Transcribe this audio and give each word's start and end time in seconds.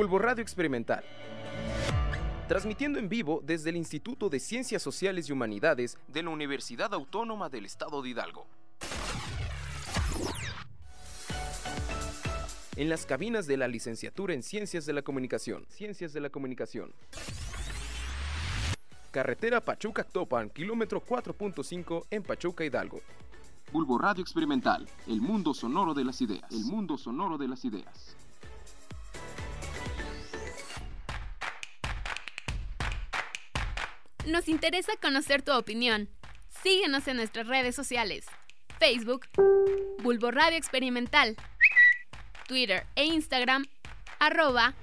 Bulbo 0.00 0.18
Radio 0.18 0.40
Experimental. 0.40 1.04
Transmitiendo 2.48 2.98
en 2.98 3.10
vivo 3.10 3.42
desde 3.44 3.68
el 3.68 3.76
Instituto 3.76 4.30
de 4.30 4.40
Ciencias 4.40 4.82
Sociales 4.82 5.28
y 5.28 5.32
Humanidades 5.32 5.98
de 6.08 6.22
la 6.22 6.30
Universidad 6.30 6.94
Autónoma 6.94 7.50
del 7.50 7.66
Estado 7.66 8.00
de 8.00 8.08
Hidalgo. 8.08 8.46
En 12.76 12.88
las 12.88 13.04
cabinas 13.04 13.46
de 13.46 13.58
la 13.58 13.68
licenciatura 13.68 14.32
en 14.32 14.42
Ciencias 14.42 14.86
de 14.86 14.94
la 14.94 15.02
Comunicación. 15.02 15.66
Ciencias 15.68 16.14
de 16.14 16.20
la 16.20 16.30
Comunicación. 16.30 16.94
Carretera 19.10 19.62
Pachuca-Topan, 19.62 20.48
kilómetro 20.48 21.04
4.5 21.04 22.06
en 22.10 22.22
Pachuca, 22.22 22.64
Hidalgo. 22.64 23.02
Bulbo 23.70 23.98
Radio 23.98 24.22
Experimental, 24.22 24.88
el 25.06 25.20
mundo 25.20 25.52
sonoro 25.52 25.92
de 25.92 26.04
las 26.04 26.22
ideas. 26.22 26.50
El 26.50 26.64
mundo 26.64 26.96
sonoro 26.96 27.36
de 27.36 27.48
las 27.48 27.66
ideas. 27.66 28.16
Nos 34.26 34.48
interesa 34.48 34.92
conocer 35.00 35.42
tu 35.42 35.52
opinión. 35.52 36.08
Síguenos 36.62 37.08
en 37.08 37.16
nuestras 37.16 37.46
redes 37.46 37.74
sociales. 37.74 38.26
Facebook, 38.78 39.26
Bulbo 40.02 40.30
Radio 40.30 40.58
Experimental. 40.58 41.36
Twitter 42.46 42.86
e 42.96 43.04
Instagram, 43.04 43.64
arroba 44.18 44.74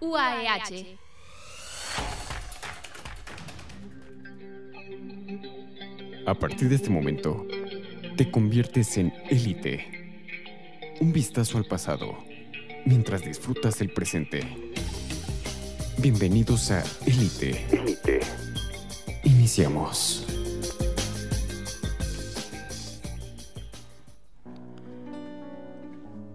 UAEH. 0.00 0.98
A 6.26 6.34
partir 6.34 6.68
de 6.68 6.74
este 6.74 6.90
momento, 6.90 7.46
te 8.16 8.30
conviertes 8.30 8.96
en 8.96 9.12
élite. 9.28 10.16
Un 11.00 11.12
vistazo 11.12 11.58
al 11.58 11.66
pasado, 11.66 12.18
mientras 12.84 13.22
disfrutas 13.22 13.80
el 13.80 13.90
presente. 13.90 14.40
Bienvenidos 15.98 16.70
a 16.70 16.82
Élite. 17.06 17.66
Élite. 17.72 18.20
Iniciamos. 19.24 20.25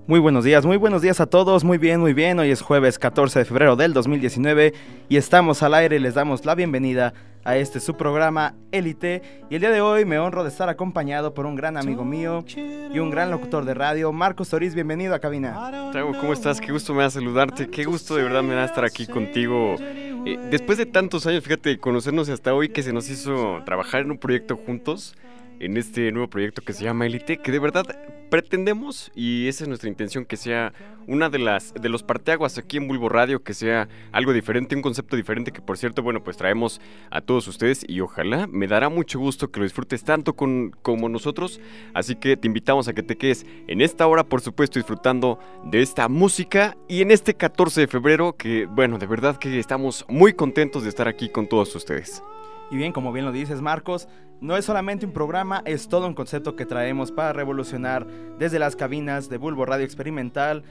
Muy 0.07 0.19
buenos 0.19 0.43
días, 0.43 0.65
muy 0.65 0.77
buenos 0.77 1.03
días 1.03 1.21
a 1.21 1.27
todos, 1.27 1.63
muy 1.63 1.77
bien, 1.77 1.99
muy 1.99 2.13
bien. 2.13 2.39
Hoy 2.39 2.49
es 2.49 2.61
jueves 2.61 2.97
14 2.97 3.39
de 3.39 3.45
febrero 3.45 3.75
del 3.75 3.93
2019 3.93 4.73
y 5.07 5.17
estamos 5.17 5.61
al 5.61 5.75
aire 5.75 5.99
les 5.99 6.15
damos 6.15 6.43
la 6.43 6.55
bienvenida 6.55 7.13
a 7.43 7.55
este 7.55 7.79
su 7.79 7.95
programa 7.95 8.55
Élite. 8.71 9.21
Y 9.51 9.55
el 9.55 9.61
día 9.61 9.69
de 9.69 9.79
hoy 9.79 10.03
me 10.05 10.17
honro 10.17 10.41
de 10.43 10.49
estar 10.49 10.69
acompañado 10.69 11.35
por 11.35 11.45
un 11.45 11.55
gran 11.55 11.77
amigo 11.77 12.03
mío 12.03 12.43
y 12.55 12.97
un 12.97 13.11
gran 13.11 13.29
locutor 13.29 13.63
de 13.63 13.75
radio, 13.75 14.11
Marcos 14.11 14.49
Toriz. 14.49 14.73
Bienvenido 14.73 15.13
a 15.13 15.19
cabina. 15.19 15.91
Tago, 15.93 16.17
¿cómo 16.19 16.33
estás? 16.33 16.59
Qué 16.59 16.71
gusto 16.71 16.95
me 16.95 17.03
da 17.03 17.11
saludarte, 17.11 17.69
qué 17.69 17.83
gusto 17.83 18.15
de 18.15 18.23
verdad 18.23 18.41
me 18.41 18.55
da 18.55 18.65
estar 18.65 18.83
aquí 18.83 19.05
contigo. 19.05 19.75
Eh, 19.79 20.39
después 20.49 20.79
de 20.79 20.87
tantos 20.87 21.27
años, 21.27 21.43
fíjate, 21.43 21.77
conocernos 21.77 22.27
hasta 22.29 22.55
hoy 22.55 22.69
que 22.69 22.81
se 22.81 22.91
nos 22.91 23.07
hizo 23.09 23.61
trabajar 23.65 24.01
en 24.01 24.11
un 24.11 24.17
proyecto 24.17 24.57
juntos 24.57 25.15
en 25.59 25.77
este 25.77 26.11
nuevo 26.11 26.27
proyecto 26.27 26.63
que 26.63 26.73
se 26.73 26.83
llama 26.83 27.05
Elite, 27.05 27.37
que 27.37 27.51
de 27.51 27.59
verdad 27.59 27.85
pretendemos 28.31 29.11
y 29.13 29.49
esa 29.49 29.65
es 29.65 29.67
nuestra 29.67 29.89
intención 29.89 30.23
que 30.23 30.37
sea 30.37 30.73
una 31.05 31.29
de 31.29 31.37
las 31.37 31.73
de 31.73 31.89
los 31.89 32.01
parteaguas 32.01 32.57
aquí 32.57 32.77
en 32.77 32.87
Bulbo 32.87 33.09
Radio, 33.09 33.43
que 33.43 33.53
sea 33.53 33.89
algo 34.13 34.31
diferente, 34.31 34.73
un 34.73 34.81
concepto 34.81 35.17
diferente 35.17 35.51
que 35.51 35.61
por 35.61 35.77
cierto, 35.77 36.01
bueno, 36.01 36.23
pues 36.23 36.37
traemos 36.37 36.79
a 37.09 37.19
todos 37.19 37.47
ustedes 37.49 37.85
y 37.87 37.99
ojalá 37.99 38.47
me 38.47 38.67
dará 38.67 38.87
mucho 38.87 39.19
gusto 39.19 39.51
que 39.51 39.59
lo 39.59 39.65
disfrutes 39.65 40.05
tanto 40.05 40.33
con, 40.33 40.71
como 40.81 41.09
nosotros, 41.09 41.59
así 41.93 42.15
que 42.15 42.37
te 42.37 42.47
invitamos 42.47 42.87
a 42.87 42.93
que 42.93 43.03
te 43.03 43.17
quedes 43.17 43.45
en 43.67 43.81
esta 43.81 44.07
hora, 44.07 44.23
por 44.23 44.39
supuesto, 44.39 44.79
disfrutando 44.79 45.37
de 45.65 45.81
esta 45.81 46.07
música 46.07 46.77
y 46.87 47.01
en 47.01 47.11
este 47.11 47.33
14 47.33 47.81
de 47.81 47.87
febrero 47.87 48.37
que, 48.37 48.65
bueno, 48.65 48.97
de 48.97 49.07
verdad 49.07 49.35
que 49.35 49.59
estamos 49.59 50.05
muy 50.07 50.33
contentos 50.33 50.83
de 50.83 50.89
estar 50.89 51.09
aquí 51.09 51.27
con 51.27 51.47
todos 51.47 51.75
ustedes. 51.75 52.23
Y 52.71 52.77
bien, 52.77 52.93
como 52.93 53.11
bien 53.11 53.25
lo 53.25 53.33
dices, 53.33 53.61
Marcos, 53.61 54.07
no 54.39 54.55
es 54.55 54.63
solamente 54.63 55.05
un 55.05 55.11
programa, 55.11 55.61
es 55.65 55.89
todo 55.89 56.07
un 56.07 56.13
concepto 56.13 56.55
que 56.55 56.65
traemos 56.65 57.11
para 57.11 57.33
revolucionar 57.33 58.07
desde 58.39 58.59
las 58.59 58.77
cabinas 58.77 59.29
de 59.29 59.37
Bulbo 59.37 59.65
Radio 59.65 59.83
Experimental. 59.83 60.63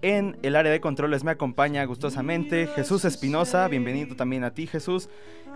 En 0.00 0.38
el 0.42 0.54
área 0.54 0.70
de 0.70 0.80
controles 0.80 1.24
me 1.24 1.32
acompaña 1.32 1.84
gustosamente 1.84 2.68
Jesús 2.68 3.04
Espinosa, 3.04 3.66
bienvenido 3.66 4.14
también 4.14 4.44
a 4.44 4.54
ti 4.54 4.68
Jesús. 4.68 5.10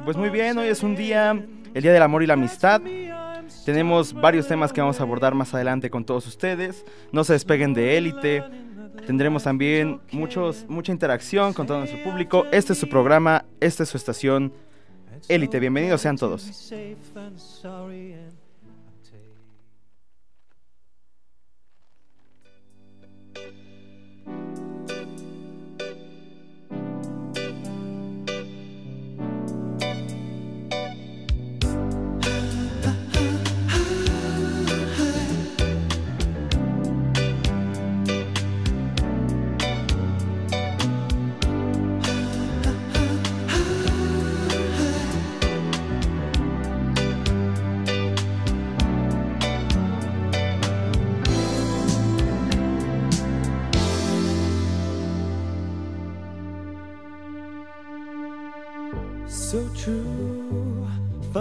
Pues 0.04 0.16
muy 0.16 0.30
bien, 0.30 0.58
hoy 0.58 0.66
es 0.66 0.82
un 0.82 0.96
día, 0.96 1.30
el 1.72 1.82
Día 1.82 1.92
del 1.92 2.02
Amor 2.02 2.24
y 2.24 2.26
la 2.26 2.34
Amistad. 2.34 2.82
Tenemos 3.64 4.12
varios 4.12 4.48
temas 4.48 4.72
que 4.72 4.80
vamos 4.80 4.98
a 4.98 5.04
abordar 5.04 5.34
más 5.34 5.54
adelante 5.54 5.90
con 5.90 6.04
todos 6.04 6.26
ustedes. 6.26 6.84
No 7.12 7.22
se 7.22 7.34
despeguen 7.34 7.72
de 7.72 7.96
élite. 7.96 8.42
Tendremos 9.06 9.44
también 9.44 10.00
muchos, 10.10 10.66
mucha 10.68 10.90
interacción 10.90 11.52
con 11.52 11.66
todo 11.66 11.78
nuestro 11.78 12.02
público. 12.02 12.46
Este 12.52 12.72
es 12.72 12.78
su 12.78 12.88
programa, 12.88 13.44
esta 13.60 13.84
es 13.84 13.88
su 13.88 13.96
estación 13.96 14.52
Élite. 15.28 15.58
Bienvenidos 15.58 16.02
sean 16.02 16.16
todos. 16.16 16.42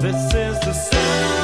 This 0.00 0.32
is 0.32 0.58
the 0.60 0.72
sound 0.72 1.39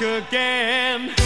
again. 0.00 1.17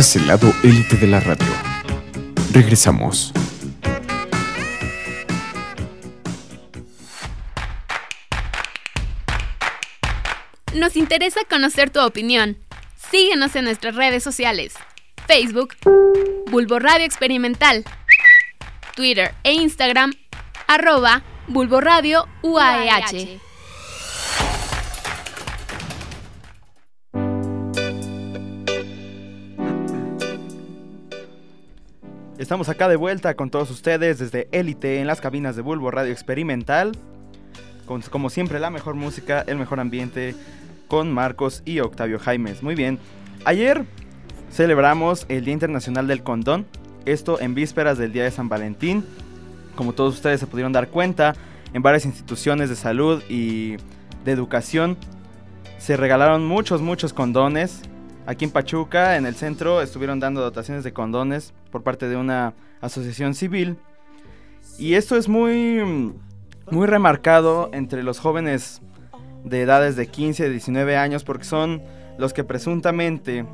El 0.00 0.28
lado 0.28 0.50
élite 0.62 0.96
de 0.96 1.06
la 1.06 1.20
radio. 1.20 1.46
Regresamos. 2.54 3.34
Nos 10.74 10.96
interesa 10.96 11.40
conocer 11.50 11.90
tu 11.90 12.00
opinión. 12.00 12.56
Síguenos 13.10 13.54
en 13.56 13.66
nuestras 13.66 13.94
redes 13.94 14.22
sociales. 14.22 14.72
Facebook, 15.26 15.74
Bulbo 16.50 16.78
Radio 16.78 17.04
Experimental. 17.04 17.84
Twitter 18.96 19.34
e 19.44 19.52
Instagram, 19.52 20.14
arroba 20.66 21.22
Bulbo 21.46 21.78
UAEH. 22.40 23.49
Estamos 32.40 32.70
acá 32.70 32.88
de 32.88 32.96
vuelta 32.96 33.34
con 33.34 33.50
todos 33.50 33.70
ustedes 33.70 34.18
desde 34.18 34.48
Élite 34.50 34.98
en 34.98 35.06
las 35.06 35.20
cabinas 35.20 35.56
de 35.56 35.62
Bulbo 35.62 35.90
Radio 35.90 36.10
Experimental. 36.10 36.92
Con, 37.84 38.00
como 38.00 38.30
siempre, 38.30 38.58
la 38.58 38.70
mejor 38.70 38.94
música, 38.94 39.44
el 39.46 39.58
mejor 39.58 39.78
ambiente 39.78 40.34
con 40.88 41.12
Marcos 41.12 41.60
y 41.66 41.80
Octavio 41.80 42.18
Jaimes. 42.18 42.62
Muy 42.62 42.74
bien. 42.74 42.98
Ayer 43.44 43.84
celebramos 44.50 45.26
el 45.28 45.44
Día 45.44 45.52
Internacional 45.52 46.06
del 46.06 46.22
Condón. 46.22 46.64
Esto 47.04 47.38
en 47.38 47.54
vísperas 47.54 47.98
del 47.98 48.10
Día 48.10 48.24
de 48.24 48.30
San 48.30 48.48
Valentín. 48.48 49.04
Como 49.76 49.92
todos 49.92 50.14
ustedes 50.14 50.40
se 50.40 50.46
pudieron 50.46 50.72
dar 50.72 50.88
cuenta, 50.88 51.34
en 51.74 51.82
varias 51.82 52.06
instituciones 52.06 52.70
de 52.70 52.76
salud 52.76 53.22
y 53.28 53.76
de 54.24 54.32
educación 54.32 54.96
se 55.76 55.94
regalaron 55.98 56.46
muchos, 56.46 56.80
muchos 56.80 57.12
condones. 57.12 57.82
Aquí 58.30 58.44
en 58.44 58.52
Pachuca, 58.52 59.16
en 59.16 59.26
el 59.26 59.34
centro, 59.34 59.82
estuvieron 59.82 60.20
dando 60.20 60.40
dotaciones 60.40 60.84
de 60.84 60.92
condones 60.92 61.52
por 61.72 61.82
parte 61.82 62.08
de 62.08 62.16
una 62.16 62.54
asociación 62.80 63.34
civil. 63.34 63.76
Y 64.78 64.94
esto 64.94 65.16
es 65.16 65.28
muy, 65.28 66.14
muy 66.70 66.86
remarcado 66.86 67.70
entre 67.72 68.04
los 68.04 68.20
jóvenes 68.20 68.82
de 69.42 69.62
edades 69.62 69.96
de 69.96 70.06
15 70.06 70.44
a 70.44 70.48
19 70.48 70.96
años 70.96 71.24
porque 71.24 71.42
son 71.42 71.82
los 72.18 72.32
que 72.32 72.44
presuntamente 72.44 73.44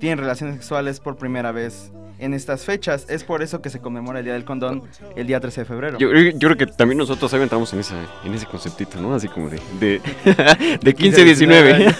tienen 0.00 0.16
relaciones 0.16 0.54
sexuales 0.54 0.98
por 0.98 1.18
primera 1.18 1.52
vez 1.52 1.92
en 2.22 2.34
estas 2.34 2.64
fechas. 2.64 3.06
Es 3.08 3.24
por 3.24 3.42
eso 3.42 3.60
que 3.60 3.68
se 3.68 3.80
conmemora 3.80 4.20
el 4.20 4.24
Día 4.24 4.34
del 4.34 4.44
Condón 4.44 4.84
el 5.16 5.26
día 5.26 5.40
13 5.40 5.62
de 5.62 5.64
febrero. 5.64 5.98
Yo, 5.98 6.12
yo 6.12 6.38
creo 6.38 6.56
que 6.56 6.66
también 6.66 6.98
nosotros 6.98 7.32
ahí 7.34 7.42
entramos 7.42 7.72
en, 7.72 7.80
esa, 7.80 7.96
en 8.24 8.32
ese 8.32 8.46
conceptito, 8.46 9.00
¿no? 9.00 9.14
Así 9.14 9.28
como 9.28 9.50
de, 9.50 9.60
de, 9.80 10.78
de 10.82 10.94
15 10.94 11.20
a 11.20 11.24
19. 11.24 11.94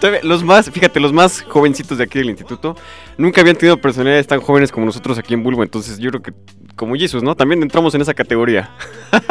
Todavía 0.00 0.20
los 0.22 0.44
más, 0.44 0.70
fíjate, 0.70 1.00
los 1.00 1.12
más 1.12 1.42
jovencitos 1.42 1.98
de 1.98 2.04
aquí 2.04 2.18
del 2.18 2.30
instituto 2.30 2.76
nunca 3.16 3.40
habían 3.40 3.56
tenido 3.56 3.76
personalidades 3.78 4.26
tan 4.26 4.40
jóvenes 4.40 4.70
como 4.70 4.86
nosotros 4.86 5.18
aquí 5.18 5.34
en 5.34 5.42
Bulbo. 5.42 5.62
Entonces 5.62 5.98
yo 5.98 6.10
creo 6.10 6.22
que, 6.22 6.32
como 6.76 6.94
Jesus, 6.94 7.22
¿no? 7.22 7.34
También 7.34 7.62
entramos 7.62 7.94
en 7.94 8.02
esa 8.02 8.14
categoría. 8.14 8.70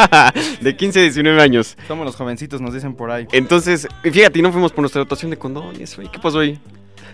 de 0.61 0.75
15 0.75 0.99
a 0.99 1.01
19 1.03 1.41
años. 1.41 1.77
Somos 1.87 2.05
los 2.05 2.15
jovencitos, 2.15 2.59
nos 2.59 2.73
dicen 2.73 2.95
por 2.95 3.11
ahí. 3.11 3.27
Entonces, 3.31 3.87
fíjate, 4.03 4.39
y 4.39 4.41
no 4.41 4.51
fuimos 4.51 4.71
por 4.71 4.81
nuestra 4.81 4.99
dotación 4.99 5.31
de 5.31 5.37
condón 5.37 5.75
y 5.79 5.83
eso. 5.83 6.01
¿Y 6.01 6.09
qué 6.09 6.19
pasó 6.19 6.39
ahí? 6.39 6.59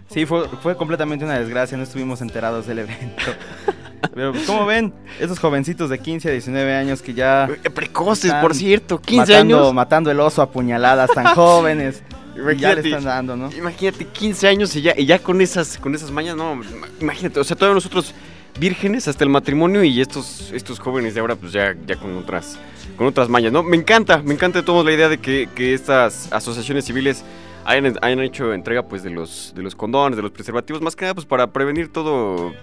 Sí, 0.10 0.26
fue, 0.26 0.48
fue 0.62 0.76
completamente 0.78 1.26
una 1.26 1.40
desgracia, 1.40 1.78
no 1.78 1.84
estuvimos 1.84 2.22
enterados 2.22 2.68
del 2.68 2.80
evento. 2.80 3.24
Pero, 4.14 4.32
pues, 4.34 4.46
como 4.46 4.66
ven, 4.66 4.94
esos 5.20 5.40
jovencitos 5.40 5.90
de 5.90 5.98
15 5.98 6.30
a 6.30 6.32
19 6.34 6.76
años 6.76 7.02
que 7.02 7.14
ya 7.14 7.50
Eh, 7.64 7.70
Precoces, 7.70 8.26
Están 8.26 8.42
por 8.42 8.54
cierto, 8.54 9.00
15 9.00 9.32
matando, 9.34 9.58
años. 9.60 9.74
matando 9.74 10.12
el 10.12 10.20
oso 10.20 10.42
a 10.42 10.52
puñaladas 10.52 11.10
tan 11.12 11.26
jóvenes. 11.36 12.04
y 12.36 12.38
ya 12.38 12.44
le 12.44 12.52
Imagínate. 12.82 12.88
están 12.90 13.04
dando, 13.06 13.36
¿no? 13.38 13.52
Imagínate, 13.54 14.06
15 14.06 14.48
años 14.48 14.76
y 14.76 14.82
ya, 14.82 14.94
y 14.98 15.06
ya 15.06 15.20
con 15.20 15.40
esas 15.42 15.78
con 15.78 15.96
esas 15.96 16.12
mañas, 16.12 16.36
no, 16.36 16.60
imagínate, 17.00 17.40
o 17.40 17.44
sea, 17.44 17.56
todavía 17.56 17.76
nosotros 17.76 18.14
vírgenes 18.60 19.08
hasta 19.08 19.24
el 19.24 19.30
matrimonio 19.32 19.84
y 19.84 20.00
estos 20.02 20.52
estos 20.52 20.78
jóvenes 20.80 21.16
de 21.16 21.22
ahora 21.22 21.36
pues 21.36 21.52
ya 21.54 21.74
ya 21.88 21.96
con 21.96 22.16
otras 22.18 22.58
con 22.98 23.08
otras 23.08 23.30
mañas, 23.30 23.52
¿no? 23.52 23.64
Me 23.64 23.78
encanta, 23.78 24.22
me 24.22 24.34
encanta 24.36 24.60
de 24.60 24.66
todos 24.66 24.86
la 24.86 24.92
idea 24.92 25.10
de 25.10 25.18
que, 25.18 25.50
que 25.56 25.74
estas 25.74 26.32
asociaciones 26.32 26.86
civiles 26.86 27.24
hayan, 27.66 27.96
hayan 28.02 28.20
hecho 28.22 28.54
entrega 28.54 28.84
pues 28.84 29.04
de 29.04 29.10
los 29.10 29.54
de 29.56 29.62
los 29.64 29.76
condones, 29.76 30.16
de 30.18 30.24
los 30.24 30.32
preservativos, 30.32 30.82
más 30.82 30.96
que 30.96 31.06
nada 31.06 31.14
pues 31.16 31.26
para 31.26 31.48
prevenir 31.48 31.92
todo 31.92 32.54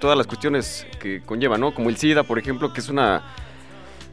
todas 0.00 0.16
las 0.16 0.26
cuestiones 0.26 0.86
que 1.00 1.20
conlleva, 1.22 1.56
¿no? 1.58 1.72
Como 1.74 1.88
el 1.88 1.96
SIDA, 1.96 2.22
por 2.22 2.38
ejemplo, 2.38 2.72
que 2.72 2.80
es 2.80 2.88
una 2.90 3.22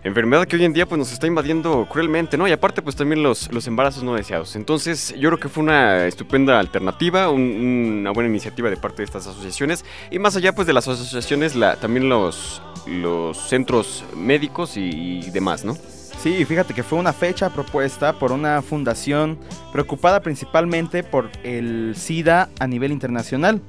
enfermedad 0.06 0.46
que 0.46 0.56
hoy 0.58 0.65
en 0.65 0.74
día 0.74 0.86
pues 0.86 1.00
nos 1.00 1.12
está 1.13 1.27
invadiendo 1.27 1.88
cruelmente, 1.89 2.38
¿no? 2.38 2.48
Y 2.48 2.51
aparte 2.51 2.82
pues 2.82 2.96
también 2.96 3.24
los, 3.24 3.51
los 3.53 3.68
embarazos 3.68 4.03
no 4.03 4.15
deseados. 4.15 4.56
Entonces 4.56 5.13
yo 5.18 5.30
creo 5.30 5.39
que 5.39 5.50
fue 5.50 5.63
una 5.63 6.06
estupenda 6.08 6.60
alternativa, 6.60 7.30
un- 7.30 8.00
una 8.01 8.12
buena 8.12 8.30
iniciativa 8.30 8.70
de 8.70 8.77
parte 8.77 8.98
de 8.98 9.06
estas 9.06 9.27
asociaciones. 9.27 9.86
Y 10.12 10.20
más 10.20 10.36
allá 10.36 10.53
pues 10.53 10.68
de 10.68 10.74
las 10.74 10.88
asociaciones, 10.88 11.56
la, 11.56 11.77
también 11.77 12.10
los, 12.10 12.62
los 12.88 13.38
centros 13.50 14.03
médicos 14.15 14.75
y, 14.77 15.22
y 15.25 15.30
demás, 15.32 15.63
¿no? 15.63 15.77
Sí, 16.24 16.46
fíjate 16.46 16.74
que 16.74 16.84
fue 16.84 17.00
una 17.00 17.12
fecha 17.12 17.50
propuesta 17.50 18.13
por 18.13 18.32
una 18.32 18.62
fundación 18.62 19.38
preocupada 19.74 20.22
principalmente 20.22 21.03
por 21.03 21.30
el 21.44 21.96
SIDA 21.98 22.48
a 22.62 22.65
nivel 22.65 22.94
internacional. 22.94 23.62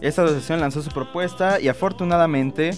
Esta 0.00 0.22
asociación 0.22 0.58
lanzó 0.58 0.80
su 0.80 0.88
propuesta 0.88 1.60
y 1.60 1.68
afortunadamente 1.68 2.70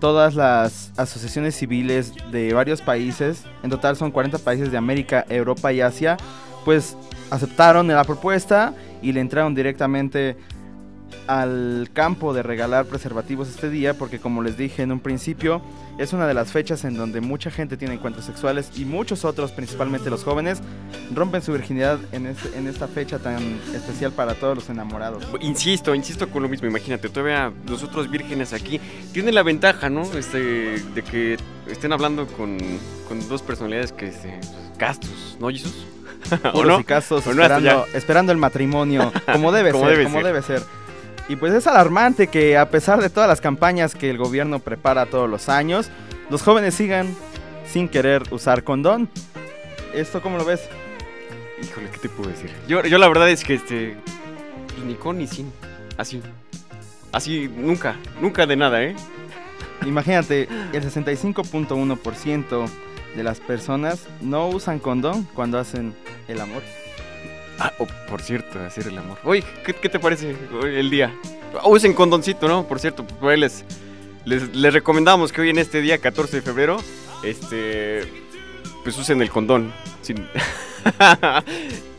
todas 0.00 0.34
las 0.34 0.92
asociaciones 0.96 1.56
civiles 1.56 2.14
de 2.32 2.54
varios 2.54 2.80
países, 2.80 3.44
en 3.62 3.68
total 3.68 3.96
son 3.96 4.10
40 4.12 4.38
países 4.38 4.72
de 4.72 4.78
América, 4.78 5.26
Europa 5.28 5.70
y 5.74 5.82
Asia, 5.82 6.16
pues 6.64 6.96
aceptaron 7.30 7.86
la 7.86 8.04
propuesta 8.04 8.72
y 9.02 9.12
le 9.12 9.20
entraron 9.20 9.54
directamente 9.54 10.38
al 11.26 11.88
campo 11.92 12.34
de 12.34 12.42
regalar 12.42 12.86
preservativos 12.86 13.48
este 13.48 13.70
día 13.70 13.94
porque 13.94 14.18
como 14.18 14.42
les 14.42 14.56
dije 14.56 14.82
en 14.82 14.90
un 14.92 15.00
principio 15.00 15.62
es 15.98 16.12
una 16.12 16.26
de 16.26 16.34
las 16.34 16.50
fechas 16.50 16.84
en 16.84 16.96
donde 16.96 17.20
mucha 17.20 17.50
gente 17.50 17.76
tiene 17.76 17.94
encuentros 17.94 18.24
sexuales 18.24 18.70
y 18.76 18.84
muchos 18.86 19.24
otros, 19.24 19.52
principalmente 19.52 20.08
los 20.10 20.24
jóvenes, 20.24 20.60
rompen 21.14 21.42
su 21.42 21.52
virginidad 21.52 21.98
en, 22.12 22.26
este- 22.26 22.56
en 22.56 22.66
esta 22.68 22.88
fecha 22.88 23.18
tan 23.18 23.36
especial 23.74 24.10
para 24.12 24.34
todos 24.34 24.56
los 24.56 24.70
enamorados. 24.70 25.24
Insisto, 25.40 25.94
insisto 25.94 26.28
con 26.30 26.42
lo 26.42 26.48
mismo, 26.48 26.66
imagínate, 26.68 27.08
todavía 27.10 27.52
nosotros 27.68 28.10
vírgenes 28.10 28.52
aquí 28.54 28.80
tienen 29.12 29.34
la 29.34 29.42
ventaja, 29.42 29.90
¿no? 29.90 30.02
Este, 30.02 30.38
de 30.94 31.02
que 31.02 31.36
estén 31.66 31.92
hablando 31.92 32.26
con, 32.28 32.56
con 33.06 33.28
dos 33.28 33.42
personalidades 33.42 33.92
que 33.92 34.06
este, 34.08 34.40
castos, 34.78 35.36
¿no, 35.38 35.48
Jesus? 35.50 35.86
¿O 36.54 36.64
no? 36.64 36.80
y 36.80 36.84
casos, 36.84 37.26
¿O 37.26 37.34
no 37.34 37.42
esperando, 37.42 37.86
esperando 37.94 38.32
el 38.32 38.38
matrimonio, 38.38 39.12
como 39.32 39.52
debe 39.52 39.72
Como 39.72 39.84
ser, 39.84 39.92
debe 39.98 40.04
como 40.04 40.16
ser. 40.16 40.24
debe 40.26 40.42
ser. 40.42 40.62
Y 41.30 41.36
pues 41.36 41.54
es 41.54 41.68
alarmante 41.68 42.26
que 42.26 42.58
a 42.58 42.70
pesar 42.70 43.00
de 43.00 43.08
todas 43.08 43.28
las 43.28 43.40
campañas 43.40 43.94
que 43.94 44.10
el 44.10 44.18
gobierno 44.18 44.58
prepara 44.58 45.06
todos 45.06 45.30
los 45.30 45.48
años, 45.48 45.88
los 46.28 46.42
jóvenes 46.42 46.74
sigan 46.74 47.14
sin 47.64 47.88
querer 47.88 48.24
usar 48.32 48.64
condón. 48.64 49.08
¿Esto 49.94 50.20
cómo 50.22 50.38
lo 50.38 50.44
ves? 50.44 50.68
Híjole, 51.62 51.88
¿qué 51.90 51.98
te 51.98 52.08
puedo 52.08 52.30
decir? 52.30 52.50
Yo, 52.66 52.82
yo 52.82 52.98
la 52.98 53.06
verdad 53.06 53.30
es 53.30 53.44
que 53.44 53.54
este. 53.54 53.96
pues, 54.66 54.84
ni 54.84 54.94
con 54.94 55.18
ni 55.18 55.28
sin. 55.28 55.52
Así. 55.96 56.20
Así, 57.12 57.46
nunca. 57.46 57.94
Nunca 58.20 58.44
de 58.44 58.56
nada, 58.56 58.82
¿eh? 58.82 58.96
Imagínate, 59.86 60.48
el 60.72 60.82
65.1% 60.82 62.68
de 63.14 63.22
las 63.22 63.38
personas 63.38 64.04
no 64.20 64.48
usan 64.48 64.80
condón 64.80 65.28
cuando 65.32 65.60
hacen 65.60 65.94
el 66.26 66.40
amor. 66.40 66.62
Ah, 67.60 67.72
oh, 67.78 67.86
por 68.08 68.22
cierto, 68.22 68.58
hacer 68.60 68.88
el 68.88 68.98
amor. 68.98 69.18
Oye, 69.22 69.44
¿qué, 69.64 69.74
qué 69.74 69.88
te 69.88 69.98
parece 69.98 70.34
hoy 70.62 70.76
el 70.76 70.90
día? 70.90 71.14
Usen 71.64 71.92
condoncito, 71.92 72.48
¿no? 72.48 72.66
Por 72.66 72.80
cierto, 72.80 73.06
pues, 73.06 73.38
les, 73.38 73.64
les, 74.24 74.54
les 74.56 74.72
recomendamos 74.72 75.30
que 75.32 75.42
hoy 75.42 75.50
en 75.50 75.58
este 75.58 75.80
día, 75.82 75.98
14 75.98 76.36
de 76.36 76.42
febrero, 76.42 76.78
este. 77.22 78.10
Pues 78.82 78.96
usen 78.96 79.20
el 79.20 79.28
condón. 79.30 79.72
Sin... 80.00 80.16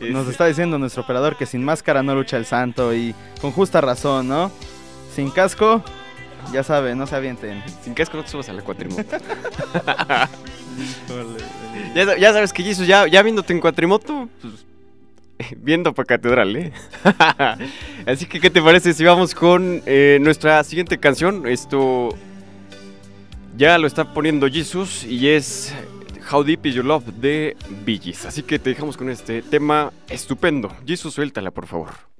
Este, 0.00 0.30
está 0.32 0.46
diciendo 0.46 0.76
nuestro 0.78 1.02
operador 1.04 1.36
que 1.36 1.46
sin 1.46 1.64
máscara 1.64 2.02
no 2.02 2.16
lucha 2.16 2.36
el 2.36 2.44
santo 2.46 2.92
y 2.92 3.14
con 3.40 3.52
justa 3.52 3.80
razón, 3.80 4.26
¿no? 4.26 4.50
Sin 5.14 5.30
casco, 5.30 5.84
ya 6.52 6.64
sabe, 6.64 6.96
no 6.96 7.06
se 7.06 7.14
avienten. 7.14 7.62
Sin 7.84 7.94
casco 7.94 8.16
no 8.16 8.24
te 8.24 8.30
subas 8.30 8.48
a 8.48 8.52
la 8.52 8.62
cuatrimoto. 8.62 9.02
ya, 11.94 12.04
sa- 12.06 12.16
ya 12.18 12.32
sabes 12.32 12.52
que 12.52 12.62
Jesus, 12.64 12.86
ya, 12.86 13.06
ya 13.06 13.22
viéndote 13.22 13.52
en 13.52 13.60
cuatrimoto, 13.60 14.28
pues, 14.40 14.66
viendo 15.56 15.92
para 15.94 16.06
catedral, 16.06 16.56
¿eh? 16.56 16.72
Así 18.06 18.26
que, 18.26 18.40
¿qué 18.40 18.50
te 18.50 18.62
parece 18.62 18.92
si 18.92 19.04
vamos 19.04 19.34
con 19.34 19.82
eh, 19.86 20.18
nuestra 20.20 20.62
siguiente 20.64 20.98
canción? 20.98 21.46
Esto 21.46 22.10
ya 23.56 23.78
lo 23.78 23.86
está 23.86 24.12
poniendo 24.12 24.48
Jesus 24.48 25.04
y 25.04 25.28
es 25.28 25.74
How 26.30 26.42
Deep 26.42 26.66
Is 26.66 26.74
Your 26.74 26.84
Love 26.84 27.06
de 27.20 27.56
Gees. 27.86 28.24
Así 28.26 28.42
que 28.42 28.58
te 28.58 28.70
dejamos 28.70 28.96
con 28.96 29.10
este 29.10 29.42
tema 29.42 29.92
estupendo. 30.08 30.74
Jesus, 30.86 31.14
suéltala, 31.14 31.50
por 31.50 31.66
favor. 31.66 32.11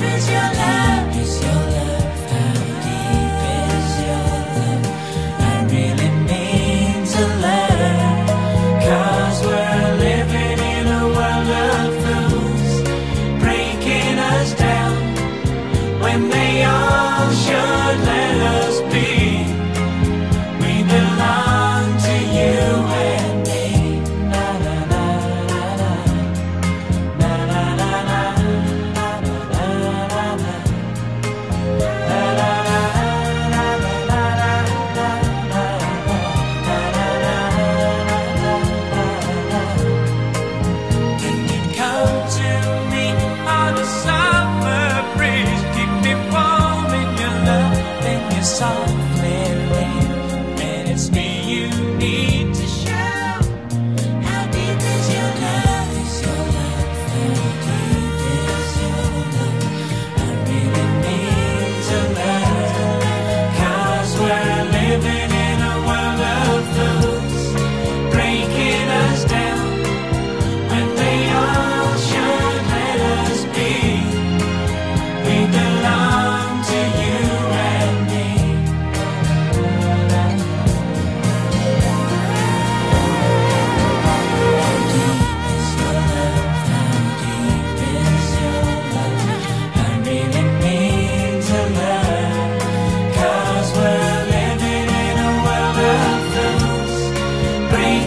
How 0.00 0.16
deep 0.18 0.49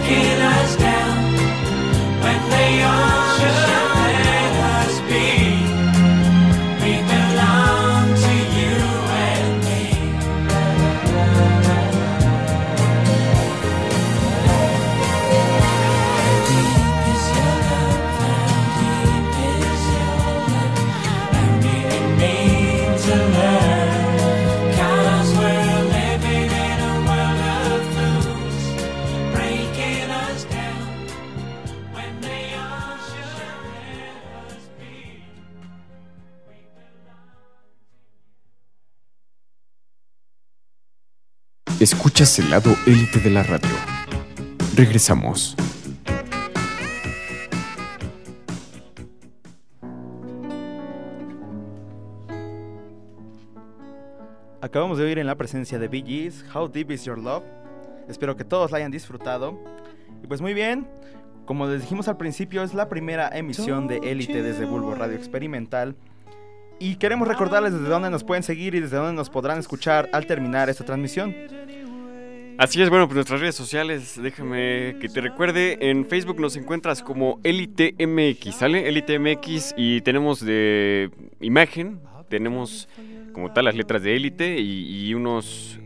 can 0.04 0.42
I? 0.42 0.63
Escuchas 42.14 42.38
el 42.38 42.52
lado 42.52 42.76
élite 42.86 43.20
de 43.20 43.32
la 43.32 43.42
radio. 43.42 43.72
Regresamos. 44.76 45.56
Acabamos 54.62 55.00
de 55.00 55.06
oír 55.06 55.18
en 55.18 55.26
la 55.26 55.34
presencia 55.34 55.80
de 55.80 55.88
Bee 55.88 56.04
Gees, 56.06 56.46
How 56.54 56.68
Deep 56.68 56.92
Is 56.92 57.04
Your 57.06 57.18
Love. 57.18 57.44
Espero 58.08 58.36
que 58.36 58.44
todos 58.44 58.70
la 58.70 58.78
hayan 58.78 58.92
disfrutado. 58.92 59.60
Y 60.24 60.28
pues 60.28 60.40
muy 60.40 60.54
bien, 60.54 60.88
como 61.46 61.66
les 61.66 61.82
dijimos 61.82 62.08
al 62.08 62.18
principio, 62.18 62.62
es 62.62 62.76
la 62.76 62.90
primera 62.90 63.28
emisión 63.30 63.88
de 63.88 63.98
Élite 64.04 64.44
desde 64.44 64.66
Bulbo 64.66 64.94
Radio 64.94 65.16
Experimental. 65.16 65.96
Y 66.78 66.98
queremos 66.98 67.28
recordarles 67.28 67.74
desde 67.74 67.88
dónde 67.88 68.12
nos 68.12 68.24
pueden 68.24 68.44
seguir 68.44 68.76
y 68.76 68.82
desde 68.82 68.98
dónde 68.98 69.14
nos 69.14 69.32
podrán 69.32 69.58
escuchar 69.58 70.10
al 70.14 70.28
terminar 70.28 70.70
esta 70.70 70.86
transmisión. 70.86 71.34
Así 72.58 72.82
es, 72.82 72.90
bueno, 72.90 73.08
pues 73.08 73.16
nuestras 73.16 73.42
redes 73.42 73.56
sociales, 73.56 74.20
déjame 74.22 74.98
que 75.02 75.10
te 75.10 75.22
recuerde, 75.22 75.90
en 75.90 76.06
Facebook 76.06 76.40
nos 76.40 76.56
encuentras 76.56 77.02
como 77.02 77.40
Elite 77.44 77.96
MX, 77.98 78.56
¿sale? 78.56 78.88
Elite 78.88 79.18
MX 79.18 79.74
y 79.76 80.02
tenemos 80.02 80.40
de 80.46 81.10
imagen, 81.42 82.00
tenemos 82.30 82.88
como 83.34 83.52
tal 83.52 83.66
las 83.66 83.76
letras 83.76 84.04
de 84.04 84.16
Elite 84.16 84.60
y, 84.60 85.12
unos, 85.16 85.80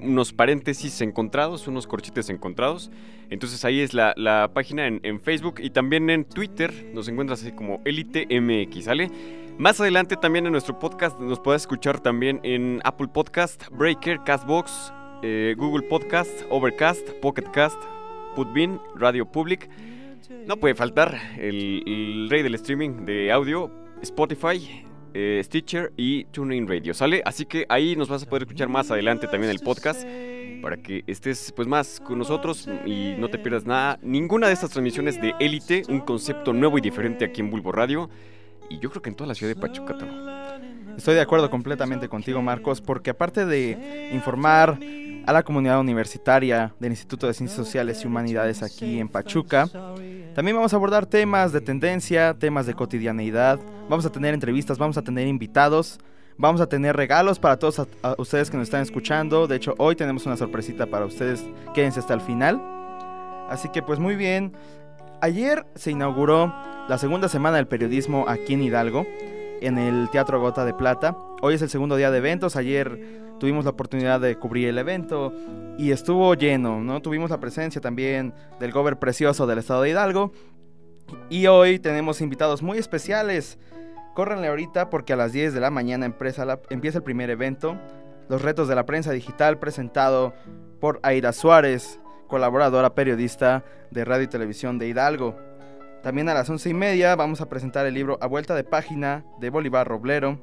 unos 0.00 0.32
paréntesis 0.32 1.00
encontrados, 1.00 1.66
unos 1.66 1.88
corchetes 1.88 2.30
encontrados. 2.30 2.92
Entonces 3.28 3.64
ahí 3.64 3.80
es 3.80 3.92
la, 3.92 4.14
la 4.16 4.52
página 4.54 4.86
en, 4.86 5.00
en 5.02 5.20
Facebook 5.20 5.56
y 5.58 5.70
también 5.70 6.08
en 6.10 6.24
Twitter 6.24 6.72
nos 6.94 7.08
encuentras 7.08 7.42
así 7.42 7.50
como 7.50 7.82
Elite 7.84 8.28
MX, 8.40 8.84
¿sale? 8.84 9.10
Más 9.58 9.80
adelante 9.80 10.16
también 10.16 10.46
en 10.46 10.52
nuestro 10.52 10.78
podcast 10.78 11.18
nos 11.18 11.40
puedes 11.40 11.62
escuchar 11.62 11.98
también 11.98 12.38
en 12.44 12.80
Apple 12.84 13.08
Podcast, 13.12 13.64
Breaker, 13.70 14.20
Castbox, 14.24 14.92
eh, 15.26 15.54
Google 15.56 15.86
Podcast, 15.88 16.42
Overcast, 16.50 17.08
Pocket 17.22 17.50
Cast, 17.50 17.80
Putbin, 18.36 18.78
Radio 18.94 19.24
Public. 19.24 19.70
No 20.46 20.58
puede 20.58 20.74
faltar 20.74 21.18
el, 21.38 21.82
el 21.86 22.28
rey 22.28 22.42
del 22.42 22.54
streaming 22.56 23.06
de 23.06 23.32
audio, 23.32 23.70
Spotify, 24.02 24.84
eh, 25.14 25.40
Stitcher 25.42 25.94
y 25.96 26.24
TuneIn 26.24 26.68
Radio, 26.68 26.92
¿sale? 26.92 27.22
Así 27.24 27.46
que 27.46 27.64
ahí 27.70 27.96
nos 27.96 28.10
vas 28.10 28.22
a 28.22 28.26
poder 28.26 28.42
escuchar 28.42 28.68
más 28.68 28.90
adelante 28.90 29.26
también 29.26 29.50
el 29.50 29.60
podcast 29.60 30.06
para 30.60 30.76
que 30.76 31.04
estés 31.06 31.52
pues 31.56 31.66
más 31.66 32.00
con 32.00 32.18
nosotros 32.18 32.68
y 32.84 33.14
no 33.16 33.30
te 33.30 33.38
pierdas 33.38 33.64
nada, 33.64 33.98
ninguna 34.02 34.48
de 34.48 34.52
estas 34.52 34.70
transmisiones 34.70 35.20
de 35.22 35.32
Élite, 35.40 35.84
un 35.88 36.00
concepto 36.00 36.52
nuevo 36.52 36.76
y 36.76 36.82
diferente 36.82 37.24
aquí 37.24 37.40
en 37.40 37.50
Bulbo 37.50 37.72
Radio 37.72 38.10
y 38.68 38.78
yo 38.78 38.90
creo 38.90 39.00
que 39.00 39.08
en 39.08 39.16
toda 39.16 39.28
la 39.28 39.34
ciudad 39.34 39.54
de 39.54 39.60
Pachuca 39.60 39.96
también. 39.96 40.43
Estoy 40.96 41.14
de 41.14 41.20
acuerdo 41.20 41.50
completamente 41.50 42.08
contigo, 42.08 42.40
Marcos, 42.40 42.80
porque 42.80 43.10
aparte 43.10 43.44
de 43.46 44.10
informar 44.12 44.78
a 45.26 45.32
la 45.32 45.42
comunidad 45.42 45.80
universitaria 45.80 46.74
del 46.78 46.92
Instituto 46.92 47.26
de 47.26 47.34
Ciencias 47.34 47.56
Sociales 47.56 48.02
y 48.02 48.06
Humanidades 48.06 48.62
aquí 48.62 48.98
en 49.00 49.08
Pachuca, 49.08 49.66
también 50.34 50.56
vamos 50.56 50.72
a 50.72 50.76
abordar 50.76 51.06
temas 51.06 51.52
de 51.52 51.60
tendencia, 51.60 52.34
temas 52.34 52.66
de 52.66 52.74
cotidianeidad, 52.74 53.58
vamos 53.88 54.06
a 54.06 54.10
tener 54.10 54.34
entrevistas, 54.34 54.78
vamos 54.78 54.96
a 54.96 55.02
tener 55.02 55.26
invitados, 55.26 55.98
vamos 56.36 56.60
a 56.60 56.66
tener 56.68 56.96
regalos 56.96 57.38
para 57.38 57.58
todos 57.58 57.80
a- 57.80 57.86
ustedes 58.18 58.50
que 58.50 58.56
nos 58.56 58.64
están 58.68 58.82
escuchando. 58.82 59.46
De 59.46 59.56
hecho, 59.56 59.74
hoy 59.78 59.96
tenemos 59.96 60.26
una 60.26 60.36
sorpresita 60.36 60.86
para 60.86 61.06
ustedes, 61.06 61.44
quédense 61.74 62.00
hasta 62.00 62.14
el 62.14 62.20
final. 62.20 62.60
Así 63.48 63.68
que 63.70 63.82
pues 63.82 63.98
muy 63.98 64.16
bien, 64.16 64.52
ayer 65.20 65.66
se 65.74 65.90
inauguró 65.90 66.54
la 66.88 66.98
segunda 66.98 67.28
semana 67.28 67.56
del 67.56 67.66
periodismo 67.66 68.26
aquí 68.28 68.54
en 68.54 68.62
Hidalgo 68.62 69.06
en 69.66 69.78
el 69.78 70.10
Teatro 70.10 70.40
Gota 70.40 70.64
de 70.64 70.74
Plata. 70.74 71.16
Hoy 71.40 71.54
es 71.54 71.62
el 71.62 71.70
segundo 71.70 71.96
día 71.96 72.10
de 72.10 72.18
eventos. 72.18 72.56
Ayer 72.56 72.98
tuvimos 73.40 73.64
la 73.64 73.70
oportunidad 73.70 74.20
de 74.20 74.36
cubrir 74.36 74.68
el 74.68 74.76
evento 74.76 75.32
y 75.78 75.90
estuvo 75.90 76.34
lleno, 76.34 76.82
¿no? 76.82 77.00
Tuvimos 77.00 77.30
la 77.30 77.40
presencia 77.40 77.80
también 77.80 78.34
del 78.60 78.72
gober 78.72 78.98
precioso 78.98 79.46
del 79.46 79.58
estado 79.58 79.82
de 79.82 79.90
Hidalgo. 79.90 80.32
Y 81.30 81.46
hoy 81.46 81.78
tenemos 81.78 82.20
invitados 82.20 82.62
muy 82.62 82.78
especiales. 82.78 83.58
Córrenle 84.14 84.48
ahorita 84.48 84.90
porque 84.90 85.14
a 85.14 85.16
las 85.16 85.32
10 85.32 85.54
de 85.54 85.60
la 85.60 85.70
mañana 85.70 86.04
empieza 86.06 86.44
el 86.98 87.02
primer 87.02 87.30
evento. 87.30 87.76
Los 88.28 88.42
retos 88.42 88.68
de 88.68 88.74
la 88.74 88.86
prensa 88.86 89.12
digital 89.12 89.58
presentado 89.58 90.34
por 90.78 91.00
Aida 91.02 91.32
Suárez, 91.32 91.98
colaboradora 92.28 92.94
periodista 92.94 93.64
de 93.90 94.04
Radio 94.04 94.24
y 94.24 94.28
Televisión 94.28 94.78
de 94.78 94.88
Hidalgo. 94.88 95.36
También 96.04 96.28
a 96.28 96.34
las 96.34 96.50
once 96.50 96.68
y 96.68 96.74
media 96.74 97.16
vamos 97.16 97.40
a 97.40 97.48
presentar 97.48 97.86
el 97.86 97.94
libro 97.94 98.18
A 98.20 98.26
Vuelta 98.26 98.54
de 98.54 98.62
Página 98.62 99.24
de 99.40 99.48
Bolívar 99.48 99.88
Roblero. 99.88 100.38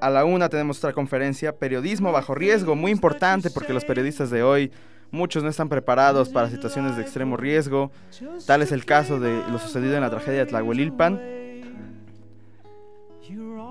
A 0.00 0.08
la 0.08 0.24
una 0.24 0.48
tenemos 0.48 0.78
otra 0.78 0.94
conferencia, 0.94 1.58
Periodismo 1.58 2.12
bajo 2.12 2.34
riesgo, 2.34 2.74
muy 2.74 2.90
importante 2.90 3.50
porque 3.50 3.74
los 3.74 3.84
periodistas 3.84 4.30
de 4.30 4.42
hoy, 4.42 4.72
muchos 5.10 5.42
no 5.42 5.50
están 5.50 5.68
preparados 5.68 6.30
para 6.30 6.48
situaciones 6.48 6.96
de 6.96 7.02
extremo 7.02 7.36
riesgo. 7.36 7.92
Tal 8.46 8.62
es 8.62 8.72
el 8.72 8.86
caso 8.86 9.20
de 9.20 9.42
lo 9.50 9.58
sucedido 9.58 9.96
en 9.96 10.00
la 10.00 10.08
tragedia 10.08 10.38
de 10.38 10.46
Tlahuelilpan. 10.46 11.20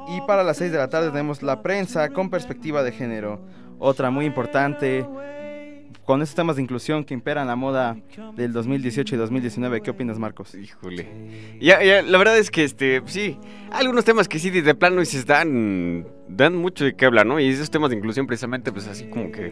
Y 0.10 0.22
para 0.28 0.43
las 0.43 0.58
6 0.58 0.72
de 0.72 0.78
la 0.78 0.91
tarde 0.91 1.10
tenemos 1.10 1.41
la 1.41 1.63
prensa 1.63 2.10
con 2.10 2.30
perspectiva 2.30 2.84
de 2.84 2.91
género. 2.91 3.41
Otra 3.80 4.12
muy 4.12 4.26
importante, 4.26 5.08
con 6.06 6.21
estos 6.21 6.36
temas 6.36 6.56
de 6.56 6.62
inclusión 6.62 7.04
que 7.04 7.13
imperan 7.13 7.47
la 7.47 7.56
moda 7.56 7.97
del 8.36 8.54
2018 8.54 9.15
y 9.15 9.17
2019. 9.17 9.82
¿Qué 9.82 9.91
opinas, 9.91 10.17
Marcos? 10.17 10.56
Híjole. 10.56 11.08
Ya, 11.60 11.84
ya, 11.84 12.02
la 12.02 12.17
verdad 12.17 12.38
es 12.38 12.49
que 12.52 12.63
este, 12.63 13.02
sí, 13.06 13.38
hay 13.71 13.82
algunos 13.82 14.06
temas 14.06 14.28
que 14.28 14.39
sí 14.39 14.49
de 14.49 14.75
plano 14.75 14.99
dices 14.99 15.25
dan, 15.25 16.08
dan 16.28 16.56
mucho 16.56 16.86
de 16.86 16.95
qué 16.95 17.06
hablar, 17.06 17.25
¿no? 17.25 17.39
Y 17.39 17.47
esos 17.49 17.69
temas 17.69 17.89
de 17.89 17.97
inclusión 17.97 18.28
precisamente, 18.28 18.71
pues 18.71 18.88
así 18.88 19.06
como 19.06 19.32
que 19.32 19.52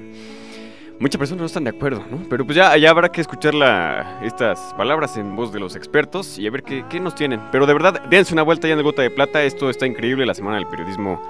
muchas 1.00 1.20
personas 1.20 1.42
no 1.42 1.46
están 1.46 1.64
de 1.64 1.70
acuerdo, 1.72 2.04
¿no? 2.10 2.24
Pero 2.30 2.46
pues 2.46 2.56
ya, 2.56 2.76
ya 2.78 2.90
habrá 2.90 3.10
que 3.10 3.22
escuchar 3.22 3.54
la, 3.54 4.20
estas 4.24 4.74
palabras 4.76 5.18
en 5.18 5.36
voz 5.36 5.52
de 5.54 5.60
los 5.60 5.76
expertos 5.76 6.40
y 6.40 6.48
a 6.48 6.52
ver 6.52 6.64
qué, 6.64 6.86
qué 6.90 7.00
nos 7.00 7.16
tienen. 7.16 7.42
Pero 7.52 7.66
de 7.66 7.74
verdad, 7.74 8.02
dense 8.10 8.34
una 8.34 8.44
vuelta 8.44 8.68
ya 8.68 8.74
en 8.74 8.80
el 8.80 8.84
Gota 8.84 9.02
de 9.02 9.12
Plata, 9.12 9.44
esto 9.44 9.70
está 9.70 9.86
increíble, 9.86 10.26
la 10.26 10.34
Semana 10.34 10.58
del 10.58 10.68
Periodismo 10.68 11.22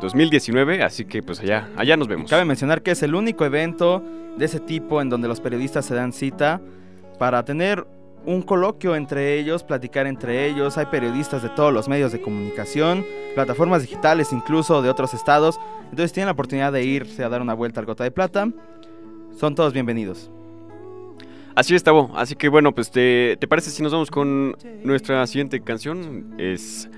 2019, 0.00 0.82
así 0.82 1.04
que 1.04 1.22
pues 1.22 1.40
allá, 1.40 1.68
allá 1.76 1.96
nos 1.96 2.08
vemos. 2.08 2.30
Cabe 2.30 2.44
mencionar 2.44 2.82
que 2.82 2.92
es 2.92 3.02
el 3.02 3.14
único 3.14 3.44
evento 3.44 4.02
de 4.36 4.44
ese 4.44 4.60
tipo 4.60 5.00
en 5.00 5.08
donde 5.08 5.28
los 5.28 5.40
periodistas 5.40 5.84
se 5.84 5.94
dan 5.94 6.12
cita 6.12 6.60
para 7.18 7.44
tener 7.44 7.86
un 8.24 8.42
coloquio 8.42 8.94
entre 8.94 9.38
ellos, 9.38 9.64
platicar 9.64 10.06
entre 10.06 10.46
ellos. 10.46 10.78
Hay 10.78 10.86
periodistas 10.86 11.42
de 11.42 11.48
todos 11.50 11.72
los 11.72 11.88
medios 11.88 12.12
de 12.12 12.20
comunicación, 12.20 13.04
plataformas 13.34 13.82
digitales 13.82 14.32
incluso 14.32 14.82
de 14.82 14.90
otros 14.90 15.14
estados. 15.14 15.60
Entonces 15.84 16.12
tienen 16.12 16.26
la 16.26 16.32
oportunidad 16.32 16.72
de 16.72 16.84
irse 16.84 17.24
a 17.24 17.28
dar 17.28 17.42
una 17.42 17.54
vuelta 17.54 17.80
al 17.80 17.86
Gota 17.86 18.04
de 18.04 18.10
Plata. 18.10 18.48
Son 19.38 19.54
todos 19.54 19.72
bienvenidos. 19.72 20.30
Así 21.54 21.74
es, 21.74 21.82
Tavo. 21.82 22.10
Así 22.14 22.34
que 22.34 22.48
bueno, 22.48 22.72
pues 22.74 22.90
te, 22.90 23.36
¿te 23.38 23.46
parece 23.46 23.70
si 23.70 23.82
nos 23.82 23.92
vamos 23.92 24.10
con 24.10 24.56
nuestra 24.84 25.26
siguiente 25.26 25.60
canción? 25.60 26.34
Es 26.38 26.88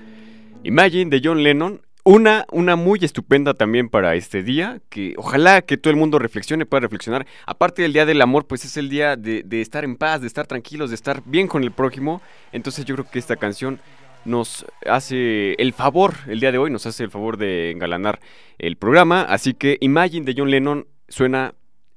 Imagine 0.63 1.09
de 1.09 1.21
John 1.23 1.43
Lennon. 1.43 1.81
Una, 2.07 2.45
una 2.51 2.75
muy 2.75 2.99
estupenda 3.01 3.55
también 3.55 3.89
para 3.89 4.13
este 4.13 4.43
día, 4.43 4.79
que 4.89 5.15
ojalá 5.17 5.63
que 5.63 5.75
todo 5.75 5.89
el 5.89 5.97
mundo 5.97 6.19
reflexione, 6.19 6.67
pueda 6.67 6.81
reflexionar. 6.81 7.25
Aparte 7.47 7.81
del 7.81 7.93
Día 7.93 8.05
del 8.05 8.21
Amor, 8.21 8.45
pues 8.45 8.63
es 8.63 8.77
el 8.77 8.89
día 8.89 9.15
de, 9.15 9.43
estar 9.59 9.83
en 9.83 9.95
paz, 9.95 10.21
de 10.21 10.27
estar 10.27 10.45
tranquilos, 10.45 10.91
de 10.91 10.95
estar 10.95 11.23
bien 11.25 11.47
con 11.47 11.63
el 11.63 11.71
prójimo. 11.71 12.21
Entonces 12.51 12.85
yo 12.85 12.93
creo 12.93 13.09
que 13.09 13.17
esta 13.17 13.37
canción 13.37 13.79
nos 14.23 14.67
hace 14.87 15.53
el 15.53 15.73
favor, 15.73 16.13
el 16.27 16.39
día 16.39 16.51
de 16.51 16.59
hoy 16.59 16.69
nos 16.69 16.85
hace 16.85 17.03
el 17.03 17.09
favor 17.09 17.37
de 17.37 17.71
engalanar 17.71 18.19
el 18.59 18.77
programa. 18.77 19.23
Así 19.23 19.55
que 19.55 19.79
Imagine 19.81 20.27
de 20.27 20.35
John 20.37 20.51
Lennon 20.51 20.85
suena 21.07 21.55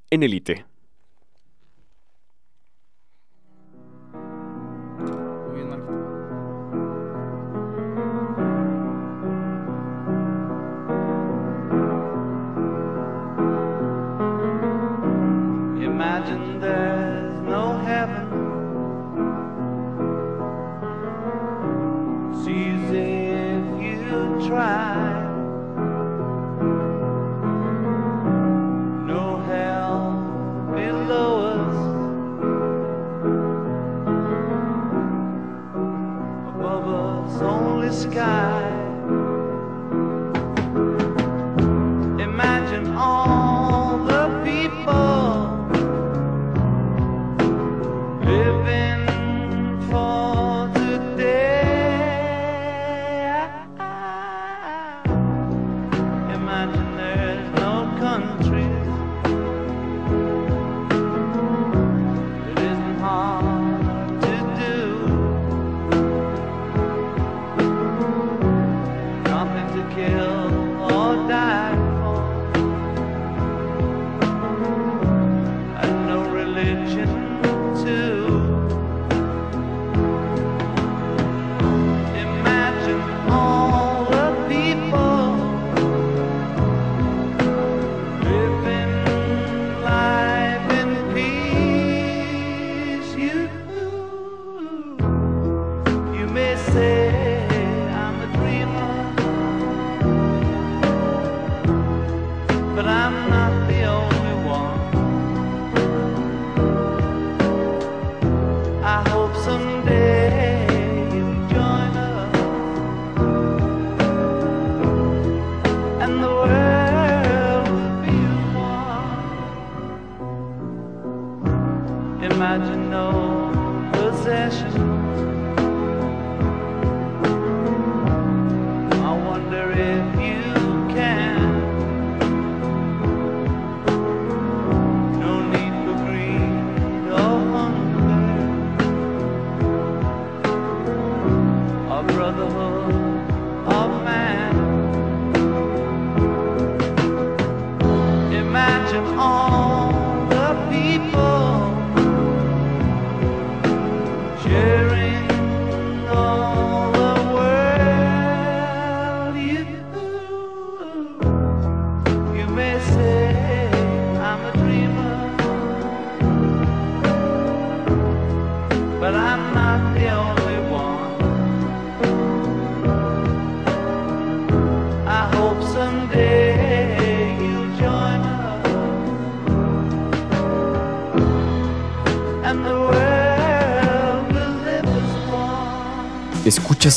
en 0.09 0.23
Elite. 0.23 0.68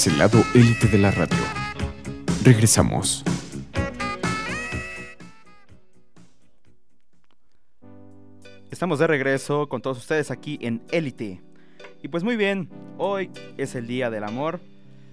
El 0.08 0.18
lado 0.18 0.44
élite 0.56 0.88
de 0.88 0.98
la 0.98 1.12
radio. 1.12 1.38
Regresamos. 2.44 3.24
Estamos 8.72 8.98
de 8.98 9.06
regreso 9.06 9.70
con 9.70 9.84
todos 9.84 10.00
ustedes 10.00 10.32
aquí 10.32 10.58
en 10.62 10.82
Élite. 10.92 11.42
Y 12.02 12.08
pues 12.08 12.24
muy 12.24 12.36
bien, 12.36 12.68
hoy 12.98 13.30
es 13.58 13.76
el 13.76 13.86
día 13.86 14.10
del 14.10 14.24
amor, 14.24 14.60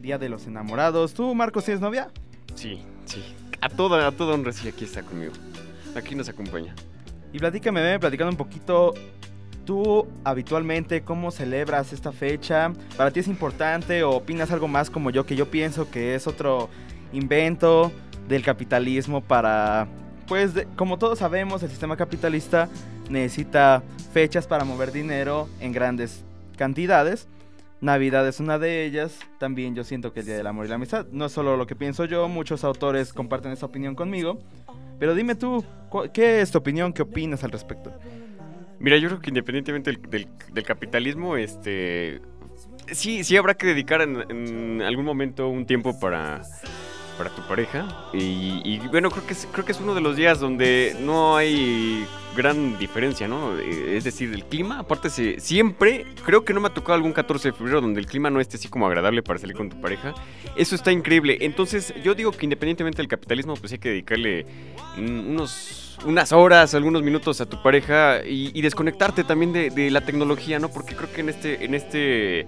día 0.00 0.16
de 0.16 0.30
los 0.30 0.46
enamorados. 0.46 1.12
¿Tú, 1.12 1.34
Marcos, 1.34 1.66
tienes 1.66 1.82
novia? 1.82 2.10
Sí, 2.54 2.80
sí. 3.04 3.22
A 3.60 3.68
toda, 3.68 4.06
a 4.06 4.12
toda 4.12 4.34
honra 4.34 4.52
sí 4.52 4.68
aquí 4.68 4.86
está 4.86 5.02
conmigo. 5.02 5.34
Aquí 5.96 6.14
nos 6.14 6.30
acompaña. 6.30 6.74
Y 7.34 7.38
platícame, 7.38 7.82
ven 7.82 8.00
platicando 8.00 8.30
un 8.30 8.38
poquito. 8.38 8.94
¿Tú 9.68 10.06
habitualmente 10.24 11.02
cómo 11.02 11.30
celebras 11.30 11.92
esta 11.92 12.10
fecha? 12.10 12.72
¿Para 12.96 13.10
ti 13.10 13.20
es 13.20 13.28
importante 13.28 14.02
o 14.02 14.12
opinas 14.12 14.50
algo 14.50 14.66
más 14.66 14.88
como 14.88 15.10
yo 15.10 15.26
que 15.26 15.36
yo 15.36 15.50
pienso 15.50 15.90
que 15.90 16.14
es 16.14 16.26
otro 16.26 16.70
invento 17.12 17.92
del 18.28 18.42
capitalismo 18.42 19.20
para... 19.20 19.86
Pues 20.26 20.52
como 20.74 20.96
todos 20.96 21.18
sabemos, 21.18 21.62
el 21.62 21.68
sistema 21.68 21.98
capitalista 21.98 22.70
necesita 23.10 23.82
fechas 24.14 24.46
para 24.46 24.64
mover 24.64 24.90
dinero 24.90 25.50
en 25.60 25.72
grandes 25.72 26.24
cantidades. 26.56 27.28
Navidad 27.82 28.26
es 28.26 28.40
una 28.40 28.58
de 28.58 28.86
ellas. 28.86 29.18
También 29.38 29.74
yo 29.74 29.84
siento 29.84 30.14
que 30.14 30.20
el 30.20 30.26
Día 30.26 30.38
del 30.38 30.46
Amor 30.46 30.64
y 30.64 30.70
la 30.70 30.76
Amistad. 30.76 31.08
No 31.12 31.26
es 31.26 31.32
solo 31.32 31.58
lo 31.58 31.66
que 31.66 31.76
pienso 31.76 32.06
yo, 32.06 32.26
muchos 32.26 32.64
autores 32.64 33.12
comparten 33.12 33.52
esta 33.52 33.66
opinión 33.66 33.94
conmigo. 33.94 34.38
Pero 34.98 35.14
dime 35.14 35.34
tú, 35.34 35.62
¿qué 36.14 36.40
es 36.40 36.52
tu 36.52 36.56
opinión? 36.56 36.94
¿Qué 36.94 37.02
opinas 37.02 37.44
al 37.44 37.50
respecto? 37.50 37.92
Mira, 38.80 38.96
yo 38.96 39.08
creo 39.08 39.20
que 39.20 39.30
independientemente 39.30 39.92
del, 39.92 40.64
capitalismo, 40.64 41.36
este. 41.36 42.20
Sí, 42.92 43.24
sí 43.24 43.36
habrá 43.36 43.54
que 43.54 43.66
dedicar 43.66 44.00
en, 44.00 44.82
algún 44.82 45.04
momento 45.04 45.48
un 45.48 45.66
tiempo 45.66 45.98
para, 45.98 46.42
para 47.16 47.30
tu 47.30 47.42
pareja. 47.42 47.88
Y, 48.12 48.78
bueno, 48.90 49.10
creo 49.10 49.26
que, 49.26 49.32
es, 49.32 49.48
creo 49.52 49.64
que 49.64 49.72
es 49.72 49.80
uno 49.80 49.94
de 49.94 50.00
los 50.00 50.16
días 50.16 50.38
donde 50.40 50.96
no 51.00 51.36
hay 51.36 52.06
gran 52.36 52.78
diferencia, 52.78 53.26
¿no? 53.26 53.58
Eh, 53.58 53.96
Es 53.96 54.04
decir, 54.04 54.32
el 54.32 54.44
clima, 54.44 54.78
aparte, 54.78 55.10
siempre, 55.40 56.06
creo 56.24 56.44
que 56.44 56.54
no 56.54 56.60
me 56.60 56.68
ha 56.68 56.74
tocado 56.74 56.94
algún 56.94 57.12
14 57.12 57.48
de 57.48 57.52
febrero 57.52 57.80
donde 57.80 58.00
el 58.00 58.06
clima 58.06 58.30
no 58.30 58.40
esté 58.40 58.56
así 58.56 58.68
como 58.68 58.86
agradable 58.86 59.22
para 59.24 59.40
salir 59.40 59.56
con 59.56 59.68
tu 59.68 59.80
pareja. 59.80 60.14
Eso 60.56 60.76
está 60.76 60.92
increíble. 60.92 61.38
Entonces, 61.40 61.92
yo 62.02 62.14
digo 62.14 62.30
que 62.30 62.46
independientemente 62.46 62.98
del 62.98 63.08
capitalismo, 63.08 63.54
pues 63.56 63.72
hay 63.72 63.78
que 63.78 63.88
dedicarle 63.90 64.46
mm, 64.96 65.30
unos 65.30 65.87
unas 66.06 66.32
horas, 66.32 66.74
algunos 66.74 67.02
minutos 67.02 67.40
a 67.40 67.46
tu 67.46 67.62
pareja 67.62 68.24
y, 68.24 68.50
y 68.58 68.62
desconectarte 68.62 69.24
también 69.24 69.52
de, 69.52 69.70
de 69.70 69.90
la 69.90 70.00
tecnología, 70.00 70.58
¿no? 70.58 70.68
Porque 70.68 70.94
creo 70.94 71.12
que 71.12 71.20
en 71.20 71.28
este, 71.28 71.64
en 71.64 71.74
este 71.74 72.46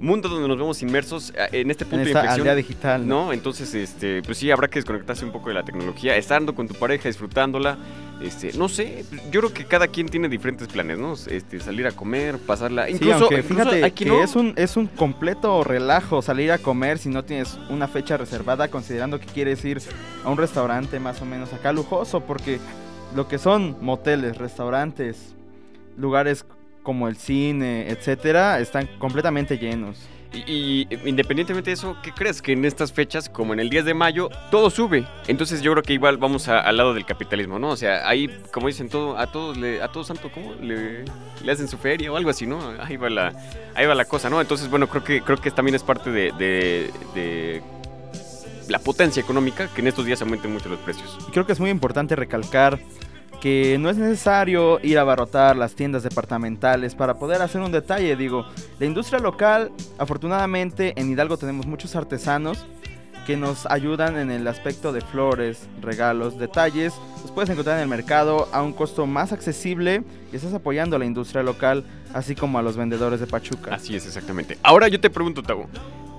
mundo 0.00 0.28
donde 0.28 0.48
nos 0.48 0.58
vemos 0.58 0.82
inmersos, 0.82 1.32
eh, 1.36 1.48
en 1.52 1.70
este 1.70 1.84
En 1.84 1.90
punto 1.90 2.06
esta 2.06 2.22
de 2.22 2.28
inflexión, 2.28 2.56
digital. 2.56 3.06
¿no? 3.06 3.26
¿no? 3.26 3.32
Entonces, 3.32 3.74
este, 3.74 4.22
pues 4.22 4.38
sí, 4.38 4.50
habrá 4.50 4.68
que 4.68 4.78
desconectarse 4.78 5.24
un 5.24 5.32
poco 5.32 5.48
de 5.48 5.54
la 5.54 5.64
tecnología, 5.64 6.16
estando 6.16 6.54
con 6.54 6.68
tu 6.68 6.74
pareja, 6.74 7.08
disfrutándola. 7.08 7.78
Este, 8.20 8.52
no 8.54 8.68
sé, 8.68 9.04
yo 9.30 9.40
creo 9.40 9.52
que 9.52 9.64
cada 9.64 9.86
quien 9.86 10.08
tiene 10.08 10.28
diferentes 10.28 10.66
planes, 10.66 10.98
¿no? 10.98 11.14
Este, 11.14 11.60
salir 11.60 11.86
a 11.86 11.92
comer, 11.92 12.38
pasarla. 12.38 12.86
Sí, 12.86 12.94
Incluso, 12.94 13.14
aunque 13.14 13.36
incluso 13.36 13.54
fíjate 13.54 13.84
hay 13.84 13.90
que 13.92 14.06
no. 14.06 14.24
es, 14.24 14.34
un, 14.34 14.54
es 14.56 14.76
un 14.76 14.88
completo 14.88 15.62
relajo 15.62 16.20
salir 16.20 16.50
a 16.50 16.58
comer 16.58 16.98
si 16.98 17.10
no 17.10 17.24
tienes 17.24 17.56
una 17.70 17.86
fecha 17.86 18.16
reservada, 18.16 18.68
considerando 18.68 19.20
que 19.20 19.26
quieres 19.26 19.64
ir 19.64 19.80
a 20.24 20.30
un 20.30 20.36
restaurante 20.36 20.98
más 20.98 21.22
o 21.22 21.26
menos 21.26 21.52
acá 21.52 21.72
lujoso, 21.72 22.20
porque 22.20 22.58
lo 23.14 23.28
que 23.28 23.38
son 23.38 23.76
moteles, 23.80 24.36
restaurantes, 24.36 25.34
lugares 25.96 26.44
como 26.82 27.08
el 27.08 27.16
cine, 27.16 27.88
etcétera, 27.90 28.60
están 28.60 28.86
completamente 28.98 29.58
llenos. 29.58 29.98
Y, 30.30 30.40
y 30.46 30.88
independientemente 31.06 31.70
de 31.70 31.74
eso, 31.74 31.96
¿qué 32.02 32.12
crees? 32.12 32.42
Que 32.42 32.52
en 32.52 32.66
estas 32.66 32.92
fechas, 32.92 33.30
como 33.30 33.54
en 33.54 33.60
el 33.60 33.70
10 33.70 33.86
de 33.86 33.94
mayo, 33.94 34.28
todo 34.50 34.68
sube. 34.68 35.06
Entonces 35.26 35.62
yo 35.62 35.72
creo 35.72 35.82
que 35.82 35.94
igual 35.94 36.18
vamos 36.18 36.48
a- 36.48 36.60
al 36.60 36.76
lado 36.76 36.92
del 36.92 37.06
capitalismo, 37.06 37.58
¿no? 37.58 37.70
O 37.70 37.76
sea, 37.78 38.06
ahí, 38.06 38.28
como 38.52 38.66
dicen, 38.66 38.90
todo, 38.90 39.16
a 39.16 39.26
todos 39.32 39.56
le, 39.56 39.80
a 39.82 39.88
todos 39.88 40.06
santo, 40.08 40.30
¿cómo? 40.32 40.54
Le, 40.60 41.04
le 41.42 41.52
hacen 41.52 41.66
su 41.66 41.78
feria 41.78 42.12
o 42.12 42.16
algo 42.16 42.28
así, 42.28 42.46
¿no? 42.46 42.58
Ahí 42.80 42.98
va 42.98 43.08
la, 43.08 43.32
ahí 43.74 43.86
va 43.86 43.94
la 43.94 44.04
cosa, 44.04 44.28
¿no? 44.28 44.38
Entonces, 44.40 44.68
bueno, 44.68 44.86
creo 44.88 45.02
que, 45.02 45.22
creo 45.22 45.38
que 45.38 45.50
también 45.50 45.74
es 45.74 45.82
parte 45.82 46.10
de, 46.10 46.30
de- 46.38 46.90
de 47.14 47.62
la 48.68 48.78
potencia 48.80 49.22
económica 49.22 49.68
que 49.74 49.80
en 49.80 49.86
estos 49.86 50.04
días 50.04 50.20
aumenten 50.20 50.52
mucho 50.52 50.68
los 50.68 50.78
precios. 50.80 51.16
Y 51.26 51.30
creo 51.30 51.46
que 51.46 51.52
es 51.52 51.60
muy 51.60 51.70
importante 51.70 52.14
recalcar 52.16 52.78
que 53.40 53.76
no 53.78 53.88
es 53.88 53.96
necesario 53.96 54.80
ir 54.82 54.98
a 54.98 55.02
abarrotar 55.02 55.56
las 55.56 55.74
tiendas 55.74 56.02
departamentales 56.02 56.94
para 56.94 57.14
poder 57.14 57.40
hacer 57.42 57.60
un 57.60 57.70
detalle. 57.70 58.16
Digo, 58.16 58.44
la 58.78 58.86
industria 58.86 59.20
local, 59.20 59.70
afortunadamente 59.98 60.92
en 60.96 61.10
Hidalgo 61.10 61.36
tenemos 61.36 61.66
muchos 61.66 61.94
artesanos 61.94 62.66
que 63.26 63.36
nos 63.36 63.66
ayudan 63.66 64.16
en 64.16 64.30
el 64.30 64.48
aspecto 64.48 64.90
de 64.90 65.02
flores, 65.02 65.68
regalos, 65.82 66.38
detalles. 66.38 66.94
Los 67.22 67.30
puedes 67.30 67.50
encontrar 67.50 67.76
en 67.76 67.82
el 67.82 67.88
mercado 67.88 68.48
a 68.52 68.62
un 68.62 68.72
costo 68.72 69.06
más 69.06 69.32
accesible 69.32 70.02
y 70.32 70.36
estás 70.36 70.54
apoyando 70.54 70.96
a 70.96 70.98
la 70.98 71.04
industria 71.04 71.42
local, 71.42 71.84
así 72.14 72.34
como 72.34 72.58
a 72.58 72.62
los 72.62 72.76
vendedores 72.76 73.20
de 73.20 73.26
Pachuca. 73.26 73.74
Así 73.74 73.94
es, 73.94 74.06
exactamente. 74.06 74.56
Ahora 74.62 74.88
yo 74.88 74.98
te 74.98 75.10
pregunto, 75.10 75.42
Tavo, 75.42 75.68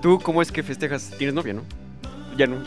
¿tú 0.00 0.20
cómo 0.22 0.40
es 0.40 0.52
que 0.52 0.62
festejas? 0.62 1.10
¿Tienes 1.18 1.34
novia, 1.34 1.52
no? 1.52 1.62
Ya 2.36 2.46
no. 2.46 2.58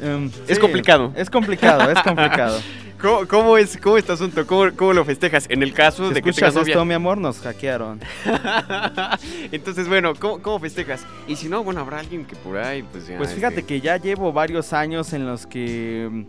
Em, 0.00 0.30
Es 0.46 0.54
sí, 0.54 0.60
complicado. 0.60 1.12
Es 1.16 1.28
complicado, 1.28 1.90
es 1.90 2.00
complicado. 2.04 2.60
¿Cómo, 3.00 3.28
cómo 3.28 3.56
es 3.56 3.76
cómo 3.76 3.96
este 3.96 4.12
asunto? 4.12 4.44
¿Cómo, 4.46 4.72
cómo 4.74 4.92
lo 4.92 5.04
festejas? 5.04 5.46
En 5.48 5.62
el 5.62 5.72
caso 5.72 6.08
Si 6.08 6.14
de 6.14 6.22
que 6.22 6.32
tengas 6.32 6.54
novia. 6.54 6.72
esto, 6.72 6.84
mi 6.84 6.94
amor, 6.94 7.16
nos 7.18 7.38
hackearon. 7.40 8.00
Entonces, 9.52 9.86
bueno, 9.86 10.14
¿cómo, 10.18 10.42
cómo 10.42 10.58
festejas? 10.58 11.04
Y 11.28 11.36
si 11.36 11.48
no, 11.48 11.62
bueno, 11.62 11.80
habrá 11.80 12.00
alguien 12.00 12.24
que 12.24 12.34
por 12.36 12.56
ahí, 12.58 12.82
pues 12.82 13.06
ya. 13.06 13.16
Pues 13.16 13.32
fíjate 13.32 13.60
este, 13.60 13.66
que 13.66 13.80
ya 13.80 13.96
llevo 13.98 14.32
varios 14.32 14.72
años 14.72 15.12
en 15.12 15.26
los 15.26 15.46
que 15.46 16.08
mm, 16.10 16.22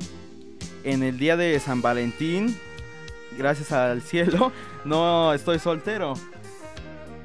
en 0.84 1.04
el 1.04 1.18
día 1.18 1.36
de 1.38 1.60
San 1.60 1.82
Valentín, 1.82 2.56
gracias 3.38 3.72
al 3.72 4.02
cielo, 4.04 4.52
no 4.86 5.34
estoy 5.34 5.58
soltero. 5.58 6.14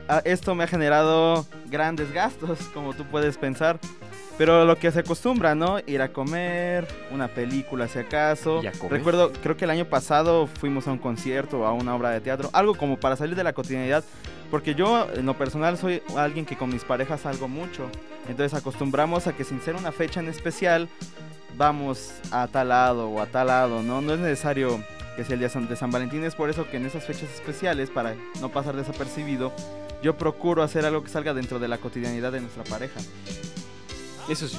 Ah, 0.09 0.23
Esto 0.25 0.55
me 0.55 0.65
ha 0.65 0.67
generado 0.67 1.47
grandes 1.67 2.13
gastos, 2.13 2.59
como 2.73 2.95
tú 2.95 3.05
puedes 3.05 3.37
pensar. 3.37 3.79
Pero 4.37 4.65
lo 4.65 4.77
que 4.77 4.91
se 4.91 5.01
acostumbra, 5.01 5.55
¿no? 5.55 5.79
Ir 5.87 6.03
a 6.03 6.13
comer, 6.13 6.89
una 7.13 7.29
película 7.29 7.87
si 7.87 8.01
acaso. 8.01 8.63
¿Y 8.63 8.67
a 8.67 8.73
comer? 8.73 8.99
Recuerdo, 8.99 9.33
creo 9.33 9.57
que 9.57 9.65
el 9.65 9.71
año 9.71 9.85
pasado 9.85 10.49
fuimos 10.49 10.89
a 10.89 10.93
un 10.93 10.99
concierto, 10.99 11.65
a 11.65 11.73
una 11.73 11.95
obra 11.95 12.11
de 12.11 12.21
teatro, 12.21 12.51
algo 12.53 12.75
como 12.75 12.99
para 12.99 13.15
salir 13.15 13.37
de 13.37 13.45
la 13.45 13.53
cotidianidad. 13.53 14.03
Porque 14.51 14.75
yo, 14.75 15.07
en 15.15 15.27
lo 15.27 15.35
personal, 15.35 15.79
soy 15.79 16.03
alguien 16.17 16.47
que 16.47 16.57
con 16.57 16.71
mis 16.71 16.85
parejas 16.85 17.21
salgo 17.21 17.47
mucho. 17.49 17.89
Entonces 18.29 18.59
acostumbramos 18.59 19.27
a 19.27 19.35
que 19.35 19.45
sin 19.45 19.61
ser 19.61 19.77
una 19.77 19.93
fecha 19.93 20.21
en 20.21 20.29
especial, 20.29 20.89
vamos 21.57 22.15
a 22.33 22.49
tal 22.49 22.69
lado 22.71 23.09
o 23.09 23.21
a 23.21 23.27
tal 23.27 23.49
lado, 23.49 23.83
¿no? 23.83 24.01
No 24.01 24.15
es 24.15 24.21
necesario 24.21 24.83
que 25.17 25.25
sea 25.25 25.35
el 25.35 25.41
día 25.41 25.49
de 25.49 25.77
San 25.77 25.91
Valentín, 25.93 26.25
es 26.25 26.35
por 26.35 26.51
eso 26.51 26.69
que 26.69 26.77
en 26.77 26.87
esas 26.87 27.05
fechas 27.05 27.33
especiales, 27.33 27.89
para 27.89 28.17
no 28.41 28.49
pasar 28.49 28.75
desapercibido, 28.75 29.53
yo 30.03 30.17
procuro 30.17 30.65
hacer 30.65 30.85
algo 30.85 31.05
que 31.05 31.09
salga 31.09 31.33
dentro 31.35 31.61
de 31.61 31.69
la 31.69 31.79
cotidianidad 31.79 32.33
de 32.33 32.41
nuestra 32.41 32.65
pareja. 32.65 33.01
Eso 34.29 34.49
sí. 34.49 34.59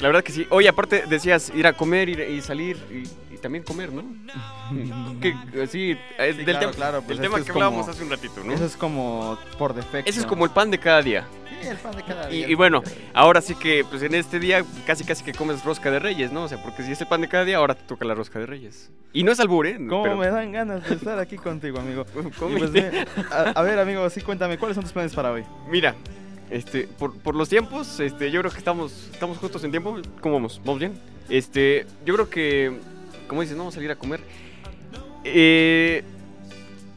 La 0.00 0.08
verdad 0.08 0.22
que 0.24 0.32
sí. 0.32 0.46
Oye, 0.50 0.68
aparte 0.68 1.04
decías 1.08 1.52
ir 1.54 1.66
a 1.66 1.74
comer 1.74 2.08
ir- 2.08 2.26
y 2.30 2.40
salir 2.40 2.78
y, 2.90 3.34
y 3.34 3.38
también 3.38 3.62
comer, 3.64 3.92
¿no? 3.92 4.02
que, 5.20 5.34
sí, 5.66 5.96
es 6.18 6.36
del, 6.38 6.44
claro, 6.46 6.58
tema, 6.60 6.72
claro, 6.72 7.02
pues 7.02 7.18
del 7.18 7.26
tema 7.28 7.38
que 7.38 7.44
que, 7.44 7.52
hablábamos 7.52 7.80
como- 7.82 7.92
hace 7.92 8.02
un 8.04 8.10
ratito, 8.10 8.42
¿no? 8.44 8.52
Eso 8.52 8.64
es 8.64 8.76
como 8.76 9.38
por 9.58 9.74
defecto. 9.74 10.08
Ese 10.08 10.20
es 10.20 10.26
como 10.26 10.44
el 10.46 10.50
pan 10.52 10.70
de 10.70 10.78
cada 10.78 11.02
día. 11.02 11.26
Sí, 11.60 11.68
el 11.68 11.76
pan 11.76 11.94
de 11.94 12.02
cada 12.02 12.26
día. 12.28 12.48
y 12.48 12.54
bueno, 12.54 12.82
ahora 13.12 13.42
sí 13.42 13.54
que 13.54 13.84
pues 13.90 14.02
en 14.02 14.14
este 14.14 14.40
día 14.40 14.64
casi 14.86 15.04
casi 15.04 15.22
que 15.22 15.32
comes 15.34 15.62
rosca 15.64 15.90
de 15.90 15.98
reyes, 15.98 16.32
¿no? 16.32 16.44
O 16.44 16.48
sea, 16.48 16.62
porque 16.62 16.82
si 16.82 16.92
es 16.92 17.00
el 17.02 17.06
pan 17.06 17.20
de 17.20 17.28
cada 17.28 17.44
día, 17.44 17.58
ahora 17.58 17.74
te 17.74 17.82
toca 17.82 18.06
la 18.06 18.14
rosca 18.14 18.38
de 18.38 18.46
reyes. 18.46 18.90
Y 19.12 19.22
no 19.22 19.32
es 19.32 19.40
albur, 19.40 19.66
¿eh? 19.66 19.76
¿Cómo 19.86 20.04
Pero- 20.04 20.16
me 20.16 20.28
dan 20.28 20.50
ganas 20.52 20.88
de 20.88 20.94
estar 20.94 21.18
aquí 21.18 21.36
contigo, 21.36 21.78
amigo? 21.78 22.06
Pues, 22.38 22.70
a, 23.30 23.50
a 23.50 23.62
ver, 23.62 23.78
amigo, 23.78 24.08
sí, 24.08 24.22
cuéntame, 24.22 24.56
¿cuáles 24.56 24.76
son 24.76 24.84
tus 24.84 24.92
planes 24.94 25.12
para 25.14 25.30
hoy? 25.32 25.44
Mira, 25.68 25.94
Este, 26.50 26.88
por, 26.98 27.16
por 27.18 27.36
los 27.36 27.48
tiempos, 27.48 28.00
este, 28.00 28.30
yo 28.30 28.40
creo 28.40 28.50
que 28.50 28.58
estamos, 28.58 29.08
estamos 29.12 29.38
justos 29.38 29.62
en 29.64 29.70
tiempo. 29.70 29.96
¿Cómo 30.20 30.34
vamos? 30.34 30.60
¿Vamos 30.64 30.80
bien? 30.80 30.94
Este, 31.28 31.86
yo 32.04 32.14
creo 32.14 32.28
que, 32.28 32.78
como 33.28 33.40
dices, 33.40 33.56
no 33.56 33.62
vamos 33.62 33.74
a 33.74 33.76
salir 33.76 33.90
a 33.90 33.96
comer. 33.96 34.20
Eh, 35.24 36.02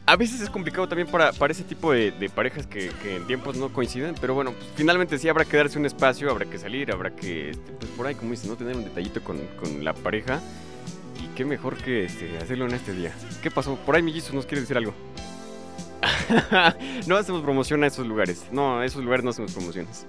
a 0.06 0.16
veces 0.16 0.40
es 0.40 0.50
complicado 0.50 0.88
también 0.88 1.08
para, 1.08 1.32
para 1.32 1.52
ese 1.52 1.62
tipo 1.62 1.92
de, 1.92 2.10
de 2.10 2.28
parejas 2.28 2.66
que, 2.66 2.90
que 3.02 3.16
en 3.16 3.26
tiempos 3.26 3.56
no 3.56 3.72
coinciden, 3.72 4.14
pero 4.20 4.34
bueno, 4.34 4.52
pues, 4.52 4.66
finalmente 4.74 5.18
sí 5.18 5.28
habrá 5.28 5.44
que 5.44 5.56
darse 5.56 5.78
un 5.78 5.86
espacio, 5.86 6.30
habrá 6.30 6.46
que 6.46 6.58
salir, 6.58 6.90
habrá 6.90 7.14
que, 7.14 7.50
este, 7.50 7.72
pues 7.72 7.90
por 7.92 8.06
ahí, 8.06 8.14
como 8.14 8.32
dices, 8.32 8.48
¿no? 8.48 8.56
Tener 8.56 8.76
un 8.76 8.84
detallito 8.84 9.22
con, 9.22 9.38
con 9.60 9.84
la 9.84 9.94
pareja. 9.94 10.42
Y 11.22 11.28
qué 11.36 11.44
mejor 11.44 11.76
que 11.76 12.04
este, 12.04 12.36
hacerlo 12.38 12.66
en 12.66 12.74
este 12.74 12.92
día. 12.92 13.14
¿Qué 13.40 13.50
pasó? 13.50 13.76
Por 13.76 13.94
ahí, 13.94 14.02
Millizos, 14.02 14.34
¿nos 14.34 14.46
quiere 14.46 14.62
decir 14.62 14.76
algo? 14.76 14.92
no 17.06 17.16
hacemos 17.16 17.42
promoción 17.42 17.84
a 17.84 17.86
esos 17.86 18.06
lugares. 18.06 18.44
No, 18.50 18.78
a 18.78 18.86
esos 18.86 19.02
lugares 19.02 19.24
no 19.24 19.30
hacemos 19.30 19.52
promociones. 19.52 20.04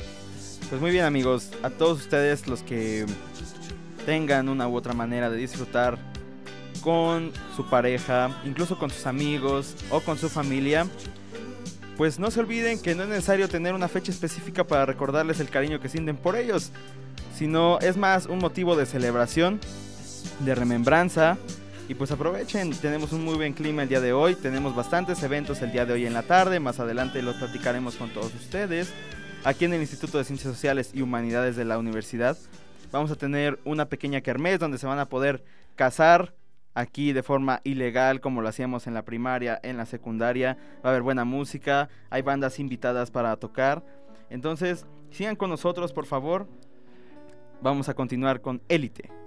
Pues 0.69 0.81
muy 0.81 0.91
bien 0.91 1.05
amigos, 1.05 1.51
a 1.63 1.69
todos 1.69 1.99
ustedes 1.99 2.47
los 2.47 2.63
que 2.63 3.05
tengan 4.05 4.49
una 4.49 4.67
u 4.67 4.75
otra 4.75 4.93
manera 4.93 5.29
de 5.29 5.37
disfrutar 5.37 5.97
con 6.81 7.31
su 7.55 7.67
pareja, 7.69 8.41
incluso 8.45 8.77
con 8.77 8.89
sus 8.89 9.05
amigos 9.05 9.75
o 9.89 10.01
con 10.01 10.17
su 10.17 10.29
familia, 10.29 10.87
pues 11.97 12.19
no 12.19 12.29
se 12.29 12.39
olviden 12.39 12.81
que 12.81 12.93
no 12.93 13.03
es 13.03 13.09
necesario 13.09 13.47
tener 13.47 13.73
una 13.73 13.87
fecha 13.87 14.11
específica 14.11 14.65
para 14.65 14.85
recordarles 14.85 15.39
el 15.39 15.49
cariño 15.49 15.79
que 15.79 15.89
sienten 15.89 16.17
por 16.17 16.35
ellos, 16.35 16.71
sino 17.35 17.79
es 17.79 17.97
más 17.97 18.25
un 18.25 18.39
motivo 18.39 18.75
de 18.75 18.85
celebración, 18.85 19.59
de 20.39 20.55
remembranza. 20.55 21.37
Y 21.87 21.93
pues 21.93 22.11
aprovechen, 22.11 22.71
tenemos 22.71 23.13
un 23.13 23.23
muy 23.23 23.35
buen 23.35 23.53
clima 23.53 23.83
el 23.83 23.89
día 23.89 24.01
de 24.01 24.11
hoy, 24.11 24.33
tenemos 24.33 24.75
bastantes 24.75 25.21
eventos 25.21 25.61
el 25.61 25.71
día 25.71 25.85
de 25.85 25.93
hoy 25.93 26.07
en 26.07 26.13
la 26.13 26.23
tarde, 26.23 26.59
más 26.59 26.79
adelante 26.79 27.21
los 27.21 27.35
platicaremos 27.35 27.95
con 27.95 28.09
todos 28.09 28.33
ustedes. 28.33 28.91
Aquí 29.43 29.65
en 29.65 29.73
el 29.73 29.81
Instituto 29.81 30.17
de 30.17 30.23
Ciencias 30.23 30.51
Sociales 30.51 30.89
y 30.95 31.03
Humanidades 31.03 31.55
de 31.55 31.63
la 31.63 31.77
Universidad 31.77 32.35
vamos 32.91 33.11
a 33.11 33.15
tener 33.15 33.59
una 33.65 33.85
pequeña 33.85 34.21
kermés 34.21 34.57
donde 34.57 34.79
se 34.79 34.87
van 34.87 34.97
a 34.97 35.09
poder 35.09 35.43
casar 35.75 36.33
aquí 36.73 37.13
de 37.13 37.21
forma 37.21 37.61
ilegal 37.63 38.19
como 38.19 38.41
lo 38.41 38.47
hacíamos 38.47 38.87
en 38.87 38.95
la 38.95 39.05
primaria, 39.05 39.59
en 39.61 39.77
la 39.77 39.85
secundaria. 39.85 40.57
Va 40.83 40.89
a 40.89 40.91
haber 40.91 41.03
buena 41.03 41.23
música, 41.23 41.89
hay 42.09 42.23
bandas 42.23 42.57
invitadas 42.57 43.11
para 43.11 43.35
tocar. 43.35 43.83
Entonces, 44.31 44.87
sigan 45.11 45.35
con 45.35 45.51
nosotros, 45.51 45.93
por 45.93 46.07
favor. 46.07 46.47
Vamos 47.61 47.89
a 47.89 47.93
continuar 47.93 48.41
con 48.41 48.63
Élite. 48.69 49.24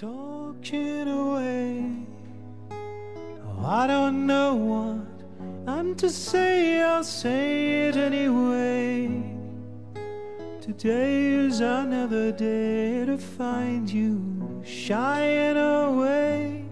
Talking 0.00 1.08
away. 1.08 1.84
Oh, 2.70 3.66
I 3.66 3.86
don't 3.86 4.26
know 4.26 4.54
what 4.54 5.68
I'm 5.68 5.94
to 5.96 6.08
say, 6.08 6.80
I'll 6.80 7.04
say 7.04 7.88
it 7.88 7.96
anyway. 7.96 9.22
Today 10.62 11.24
is 11.44 11.60
another 11.60 12.32
day 12.32 13.04
to 13.04 13.18
find 13.18 13.90
you 13.90 14.62
shying 14.64 15.58
away. 15.58 16.64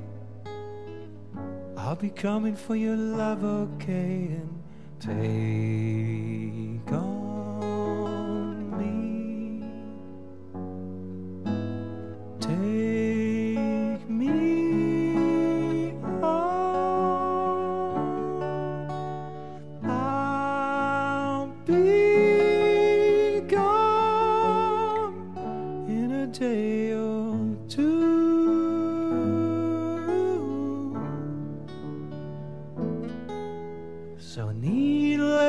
I'll 1.76 1.96
be 1.96 2.08
coming 2.08 2.56
for 2.56 2.76
your 2.76 2.96
love, 2.96 3.44
okay, 3.44 4.38
and 4.40 4.62
take 5.00 6.58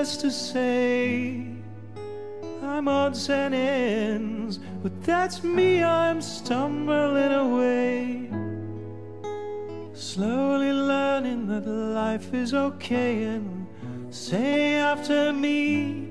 needless 0.09 0.17
to 0.17 0.31
say, 0.31 1.45
I'm 2.63 2.87
odds 2.87 3.29
and 3.29 3.53
ends, 3.53 4.59
but 4.81 5.03
that's 5.03 5.43
me, 5.43 5.83
I'm 5.83 6.21
stumbling 6.21 7.31
away. 7.31 8.29
Slowly 9.93 10.71
learning 10.71 11.47
that 11.47 11.67
life 11.67 12.33
is 12.33 12.53
okay, 12.53 13.23
and 13.23 13.67
say 14.09 14.75
after 14.75 15.31
me, 15.33 16.09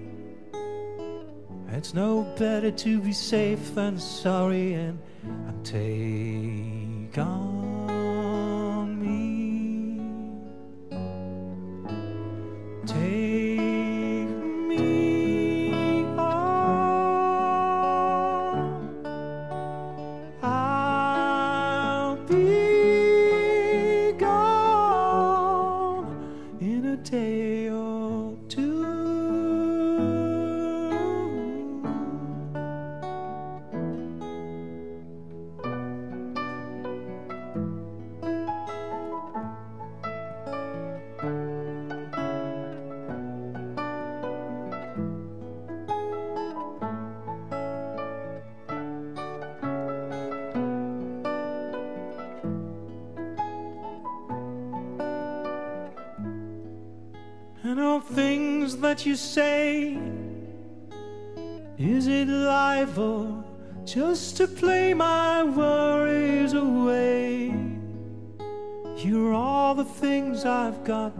it's 1.70 1.94
no 1.94 2.22
better 2.38 2.70
to 2.70 3.00
be 3.00 3.12
safe 3.12 3.74
than 3.74 3.98
sorry, 3.98 4.74
and, 4.74 4.98
and 5.24 5.64
take 5.64 7.18
on 7.18 7.57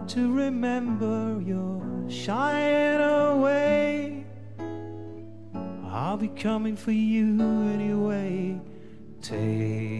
to 0.09 0.33
remember. 0.33 1.39
You're 1.45 2.09
shying 2.09 2.99
away. 2.99 4.25
I'll 5.85 6.17
be 6.17 6.29
coming 6.29 6.75
for 6.75 6.91
you 6.91 7.39
anyway. 7.41 8.59
Take 9.21 9.98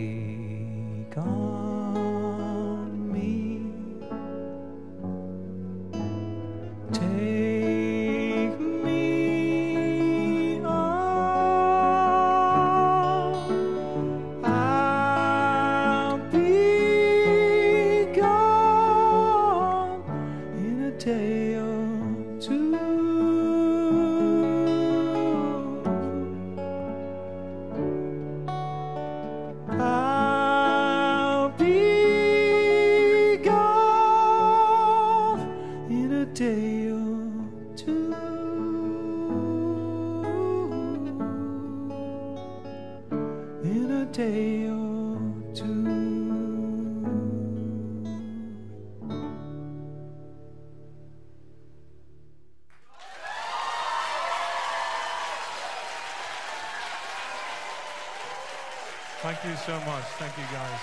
so 59.65 59.73
much. 59.81 60.05
Thank 60.17 60.37
you, 60.37 60.43
guys. 60.51 60.81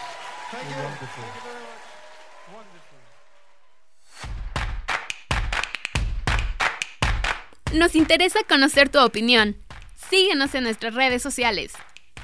You're 0.52 0.82
wonderful. 0.82 1.24
Wonderful. 2.54 2.98
Nos 7.72 7.94
interesa 7.94 8.40
conocer 8.48 8.88
tu 8.88 8.98
opinión. 8.98 9.56
Síguenos 10.10 10.54
en 10.54 10.64
nuestras 10.64 10.94
redes 10.94 11.22
sociales. 11.22 11.72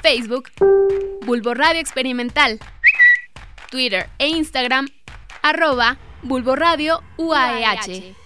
Facebook, 0.03 0.51
Bulbo 1.23 1.55
Radio 1.55 1.81
Experimental. 1.81 2.59
Twitter 3.71 4.09
e 4.19 4.29
Instagram, 4.29 4.89
arroba 5.43 5.97
Bulbo 6.23 6.55
Radio 6.57 7.03
UAEH. 7.17 8.22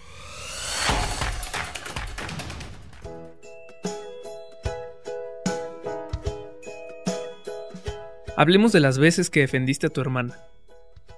Hablemos 8.38 8.70
de 8.72 8.80
las 8.80 8.98
veces 8.98 9.30
que 9.30 9.40
defendiste 9.40 9.86
a 9.86 9.90
tu 9.90 10.02
hermana, 10.02 10.36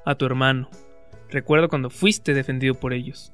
a 0.06 0.14
tu 0.14 0.24
hermano. 0.24 0.70
Recuerdo 1.28 1.68
cuando 1.68 1.90
fuiste 1.90 2.32
defendido 2.32 2.74
por 2.74 2.92
ellos. 2.92 3.32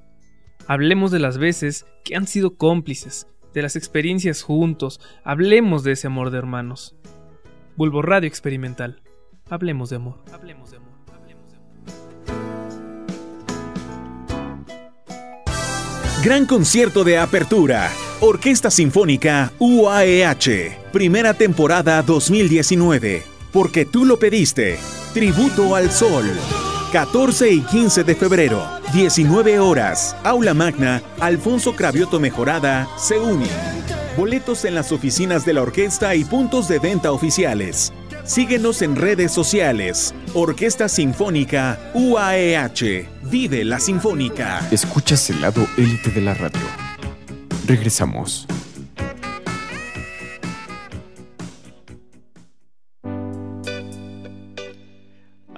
Hablemos 0.67 1.11
de 1.11 1.19
las 1.19 1.37
veces 1.37 1.85
que 2.03 2.17
han 2.17 2.27
sido 2.27 2.57
cómplices, 2.57 3.27
de 3.53 3.61
las 3.61 3.77
experiencias 3.77 4.43
juntos. 4.43 5.01
Hablemos 5.23 5.85
de 5.85 5.93
ese 5.93 6.07
amor 6.07 6.31
de 6.31 6.39
hermanos. 6.39 6.97
Bulbo 7.77 8.01
Radio 8.01 8.27
Experimental. 8.27 9.03
Hablemos 9.51 9.91
de 9.91 9.97
amor. 9.97 10.25
Hablemos 10.33 10.71
de 10.71 10.79
amor. 10.79 10.95
Gran 16.25 16.47
concierto 16.47 17.05
de 17.05 17.19
apertura. 17.19 17.91
Orquesta 18.21 18.71
Sinfónica 18.71 19.53
UAEH. 19.59 20.79
Primera 20.91 21.35
temporada 21.35 22.01
2019. 22.01 23.34
Porque 23.55 23.87
tú 23.87 24.05
lo 24.05 24.19
pediste. 24.19 24.81
Tributo 25.15 25.77
al 25.77 25.93
Sol. 25.93 26.25
14 26.91 27.53
y 27.53 27.61
15 27.61 28.03
de 28.03 28.17
febrero, 28.17 28.69
19 28.93 29.61
horas. 29.61 30.17
Aula 30.25 30.55
Magna, 30.55 31.01
Alfonso 31.21 31.77
Cravioto 31.77 32.19
Mejorada, 32.19 32.89
se 32.99 33.17
une. 33.17 33.47
Boletos 34.17 34.65
en 34.65 34.75
las 34.75 34.91
oficinas 34.91 35.45
de 35.45 35.53
la 35.53 35.63
orquesta 35.63 36.17
y 36.17 36.25
puntos 36.25 36.67
de 36.67 36.81
venta 36.81 37.13
oficiales. 37.13 37.93
Síguenos 38.25 38.83
en 38.83 38.97
redes 38.97 39.31
sociales. 39.31 40.13
Orquesta 40.35 40.89
Sinfónica 40.89 41.79
UAEH. 41.95 43.09
Vive 43.23 43.65
la 43.65 43.79
Sinfónica. 43.79 44.67
Escuchas 44.73 45.31
el 45.31 45.41
lado 45.41 45.65
élite 45.77 46.11
de 46.11 46.21
la 46.23 46.35
radio. 46.35 46.61
Regresamos. 47.69 48.49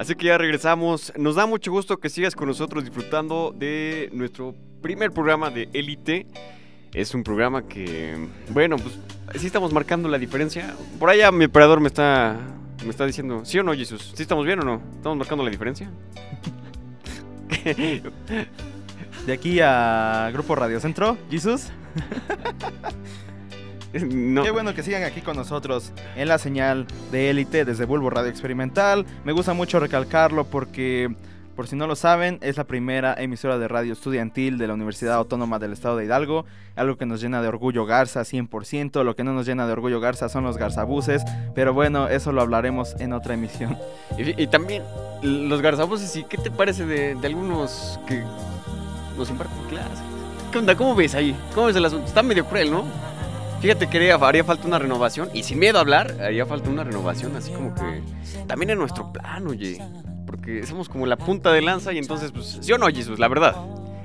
Así 0.06 0.14
que 0.14 0.26
ya 0.26 0.38
regresamos. 0.38 1.12
Nos 1.16 1.34
da 1.34 1.46
mucho 1.46 1.72
gusto 1.72 1.96
que 1.96 2.08
sigas 2.08 2.36
con 2.36 2.46
nosotros 2.46 2.84
disfrutando 2.84 3.52
de 3.52 4.08
nuestro 4.12 4.54
primer 4.80 5.10
programa 5.10 5.50
de 5.50 5.68
Élite. 5.72 6.28
Es 6.94 7.12
un 7.12 7.24
programa 7.24 7.66
que, 7.66 8.16
bueno, 8.50 8.76
pues 8.76 9.00
sí 9.34 9.46
estamos 9.48 9.72
marcando 9.72 10.08
la 10.08 10.16
diferencia. 10.16 10.76
Por 11.00 11.10
allá 11.10 11.32
mi 11.32 11.46
operador 11.46 11.80
me 11.80 11.88
está, 11.88 12.36
me 12.84 12.90
está 12.90 13.04
diciendo, 13.04 13.44
¿sí 13.44 13.58
o 13.58 13.64
no, 13.64 13.74
Jesús? 13.74 14.12
¿Sí 14.14 14.22
estamos 14.22 14.46
bien 14.46 14.60
o 14.60 14.62
no? 14.62 14.80
¿Estamos 14.94 15.18
marcando 15.18 15.42
la 15.42 15.50
diferencia? 15.50 15.90
De 19.26 19.32
aquí 19.32 19.58
a 19.60 20.30
Grupo 20.32 20.54
Radio 20.54 20.78
Centro, 20.78 21.18
Jesus. 21.28 21.72
No. 24.06 24.42
Qué 24.42 24.50
bueno 24.50 24.74
que 24.74 24.82
sigan 24.82 25.02
aquí 25.04 25.20
con 25.20 25.36
nosotros 25.36 25.92
en 26.16 26.28
la 26.28 26.38
señal 26.38 26.86
de 27.10 27.30
élite 27.30 27.64
desde 27.64 27.84
Bulbo 27.84 28.10
Radio 28.10 28.30
Experimental. 28.30 29.06
Me 29.24 29.32
gusta 29.32 29.54
mucho 29.54 29.80
recalcarlo 29.80 30.44
porque, 30.44 31.14
por 31.54 31.66
si 31.66 31.76
no 31.76 31.86
lo 31.86 31.96
saben, 31.96 32.38
es 32.42 32.56
la 32.56 32.64
primera 32.64 33.14
emisora 33.14 33.58
de 33.58 33.68
radio 33.68 33.92
estudiantil 33.92 34.58
de 34.58 34.66
la 34.66 34.74
Universidad 34.74 35.14
Autónoma 35.14 35.58
del 35.58 35.72
Estado 35.72 35.96
de 35.96 36.04
Hidalgo. 36.04 36.44
Algo 36.74 36.96
que 36.96 37.06
nos 37.06 37.20
llena 37.20 37.40
de 37.40 37.48
orgullo 37.48 37.86
Garza 37.86 38.20
100%. 38.20 39.02
Lo 39.02 39.16
que 39.16 39.24
no 39.24 39.32
nos 39.32 39.46
llena 39.46 39.66
de 39.66 39.72
orgullo 39.72 40.00
Garza 40.00 40.28
son 40.28 40.44
los 40.44 40.58
garzabuses. 40.58 41.22
Pero 41.54 41.72
bueno, 41.72 42.08
eso 42.08 42.32
lo 42.32 42.42
hablaremos 42.42 42.94
en 43.00 43.12
otra 43.12 43.34
emisión. 43.34 43.76
Y, 44.18 44.42
y 44.42 44.46
también 44.48 44.82
los 45.22 45.62
garzabuses, 45.62 46.14
¿y 46.16 46.24
qué 46.24 46.36
te 46.36 46.50
parece 46.50 46.84
de, 46.84 47.14
de 47.14 47.26
algunos 47.26 47.98
que 48.06 48.22
nos 49.16 49.30
imparten 49.30 49.56
clases? 49.68 50.00
¿Qué 50.52 50.58
onda? 50.58 50.74
¿Cómo 50.76 50.94
ves 50.94 51.14
ahí? 51.14 51.34
¿Cómo 51.54 51.66
ves 51.68 51.76
el 51.76 51.84
asunto? 51.84 52.06
Está 52.06 52.22
medio 52.22 52.44
cruel, 52.46 52.70
¿no? 52.70 52.84
Fíjate 53.60 53.88
que 53.88 54.12
haría, 54.12 54.44
falta 54.44 54.66
una 54.66 54.78
renovación, 54.78 55.30
y 55.32 55.42
sin 55.42 55.58
miedo 55.58 55.78
a 55.78 55.80
hablar, 55.80 56.14
haría 56.20 56.46
falta 56.46 56.70
una 56.70 56.84
renovación, 56.84 57.34
así 57.36 57.50
como 57.52 57.74
que 57.74 58.02
también 58.46 58.70
en 58.70 58.78
nuestro 58.78 59.12
plan, 59.12 59.46
oye. 59.46 59.80
Porque 60.26 60.66
somos 60.66 60.88
como 60.88 61.06
la 61.06 61.16
punta 61.16 61.52
de 61.52 61.62
lanza 61.62 61.92
y 61.92 61.98
entonces, 61.98 62.32
pues, 62.32 62.58
¿sí 62.60 62.72
o 62.72 62.78
no, 62.78 62.86
Jesús? 62.88 63.18
La 63.18 63.28
verdad. 63.28 63.54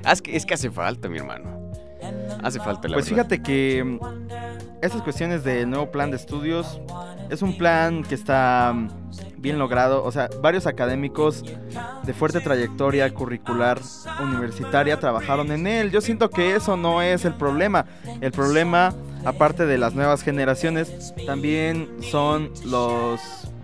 Es 0.09 0.21
que, 0.21 0.35
es 0.35 0.45
que 0.45 0.53
hace 0.53 0.69
falta, 0.71 1.09
mi 1.09 1.17
hermano. 1.17 1.71
Hace 2.43 2.59
falta, 2.59 2.87
la 2.87 2.95
Pues 2.95 3.09
verdad. 3.09 3.27
fíjate 3.27 3.43
que 3.43 3.83
mm, 3.83 3.99
estas 4.81 5.01
cuestiones 5.03 5.43
del 5.43 5.69
nuevo 5.69 5.91
plan 5.91 6.09
de 6.11 6.17
estudios 6.17 6.79
es 7.31 7.41
un 7.41 7.57
plan 7.57 8.03
que 8.03 8.13
está 8.13 8.75
bien 9.37 9.57
logrado. 9.57 10.03
O 10.03 10.11
sea, 10.11 10.29
varios 10.41 10.67
académicos 10.67 11.43
de 12.03 12.13
fuerte 12.13 12.41
trayectoria 12.41 13.11
curricular 13.13 13.79
universitaria 14.21 14.99
trabajaron 14.99 15.51
en 15.51 15.65
él. 15.65 15.91
Yo 15.91 16.01
siento 16.01 16.29
que 16.29 16.55
eso 16.55 16.75
no 16.75 17.01
es 17.01 17.23
el 17.25 17.33
problema. 17.33 17.85
El 18.19 18.31
problema, 18.31 18.93
aparte 19.25 19.65
de 19.65 19.77
las 19.77 19.95
nuevas 19.95 20.21
generaciones, 20.23 21.13
también 21.25 21.89
son 22.01 22.51
los 22.65 23.21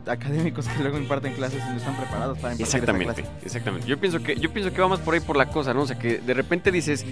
académicos 0.07 0.65
que 0.69 0.81
luego 0.81 0.97
imparten 0.97 1.33
clases 1.33 1.61
y 1.67 1.69
no 1.69 1.75
están 1.77 1.97
preparados 1.97 2.37
para 2.39 2.53
impartir 2.53 2.65
esa 2.67 2.77
Exactamente, 2.77 3.23
clase. 3.23 3.45
exactamente. 3.45 3.87
Yo 3.87 3.99
pienso 3.99 4.23
que 4.23 4.37
yo 4.37 4.53
pienso 4.53 4.71
que 4.73 4.81
va 4.81 4.87
más 4.87 4.99
por 5.01 5.13
ahí 5.13 5.19
por 5.19 5.35
la 5.35 5.49
cosa, 5.49 5.73
¿no? 5.73 5.81
O 5.81 5.85
sea, 5.85 5.99
que 5.99 6.19
de 6.19 6.33
repente 6.33 6.71
dices 6.71 7.05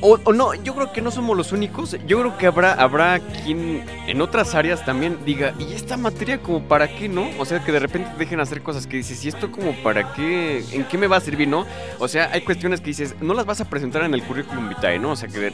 o, 0.00 0.18
o 0.24 0.32
no, 0.32 0.54
yo 0.54 0.74
creo 0.74 0.92
que 0.92 1.00
no 1.00 1.10
somos 1.10 1.36
los 1.36 1.52
únicos. 1.52 1.96
Yo 2.06 2.20
creo 2.20 2.38
que 2.38 2.46
habrá 2.46 2.72
habrá 2.72 3.20
quien 3.20 3.84
en 4.06 4.20
otras 4.20 4.54
áreas 4.54 4.84
también 4.84 5.18
diga, 5.24 5.54
"¿Y 5.58 5.72
esta 5.72 5.96
materia 5.96 6.38
como 6.38 6.62
para 6.62 6.88
qué, 6.88 7.08
no?" 7.08 7.28
O 7.38 7.44
sea, 7.44 7.64
que 7.64 7.72
de 7.72 7.80
repente 7.80 8.10
te 8.12 8.18
dejen 8.18 8.40
hacer 8.40 8.62
cosas 8.62 8.86
que 8.86 8.96
dices, 8.96 9.24
"¿Y 9.24 9.28
esto 9.28 9.50
como 9.50 9.72
para 9.82 10.12
qué? 10.12 10.64
¿En 10.72 10.84
qué 10.84 10.98
me 10.98 11.06
va 11.06 11.16
a 11.16 11.20
servir, 11.20 11.48
no?" 11.48 11.66
O 11.98 12.08
sea, 12.08 12.30
hay 12.32 12.42
cuestiones 12.42 12.80
que 12.80 12.86
dices, 12.86 13.16
"No 13.20 13.34
las 13.34 13.46
vas 13.46 13.60
a 13.60 13.64
presentar 13.68 14.02
en 14.02 14.14
el 14.14 14.22
currículum 14.22 14.68
vitae, 14.68 14.98
¿no?" 14.98 15.12
O 15.12 15.16
sea, 15.16 15.28
que 15.28 15.52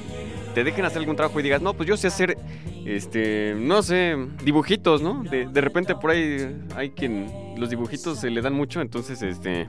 te 0.54 0.64
dejen 0.64 0.84
hacer 0.84 0.98
algún 0.98 1.16
trabajo 1.16 1.38
y 1.40 1.42
digas, 1.42 1.60
"No, 1.60 1.74
pues 1.74 1.88
yo 1.88 1.96
sé 1.96 2.06
hacer 2.06 2.38
este, 2.86 3.54
no 3.58 3.82
sé, 3.82 4.16
dibujitos, 4.44 5.02
¿no?" 5.02 5.22
De, 5.24 5.46
de 5.46 5.60
repente 5.60 5.94
por 5.94 6.10
ahí 6.10 6.56
hay 6.76 6.90
quien 6.90 7.30
los 7.58 7.70
dibujitos 7.70 8.18
se 8.20 8.30
le 8.30 8.40
dan 8.40 8.54
mucho, 8.54 8.80
entonces 8.80 9.22
este 9.22 9.68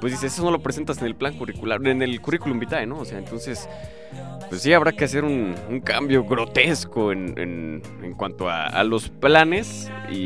pues 0.00 0.12
dices, 0.12 0.32
"Eso 0.34 0.44
no 0.44 0.50
lo 0.50 0.60
presentas 0.60 0.98
en 0.98 1.06
el 1.06 1.14
plan 1.14 1.36
curricular, 1.38 1.84
en 1.86 2.02
el 2.02 2.20
currículum 2.20 2.58
vitae, 2.58 2.86
¿no?" 2.86 2.98
O 2.98 3.04
sea, 3.04 3.18
entonces 3.18 3.68
pues 4.48 4.62
sí, 4.62 4.72
habrá 4.72 4.92
que 4.92 5.04
hacer 5.04 5.24
un, 5.24 5.54
cambio 5.84 6.24
grotesco 6.24 7.10
en, 7.12 7.38
en- 7.38 7.82
en 8.02 8.14
cuanto 8.14 8.48
a, 8.48 8.82
los 8.84 9.08
planes 9.08 9.90
y, 10.10 10.16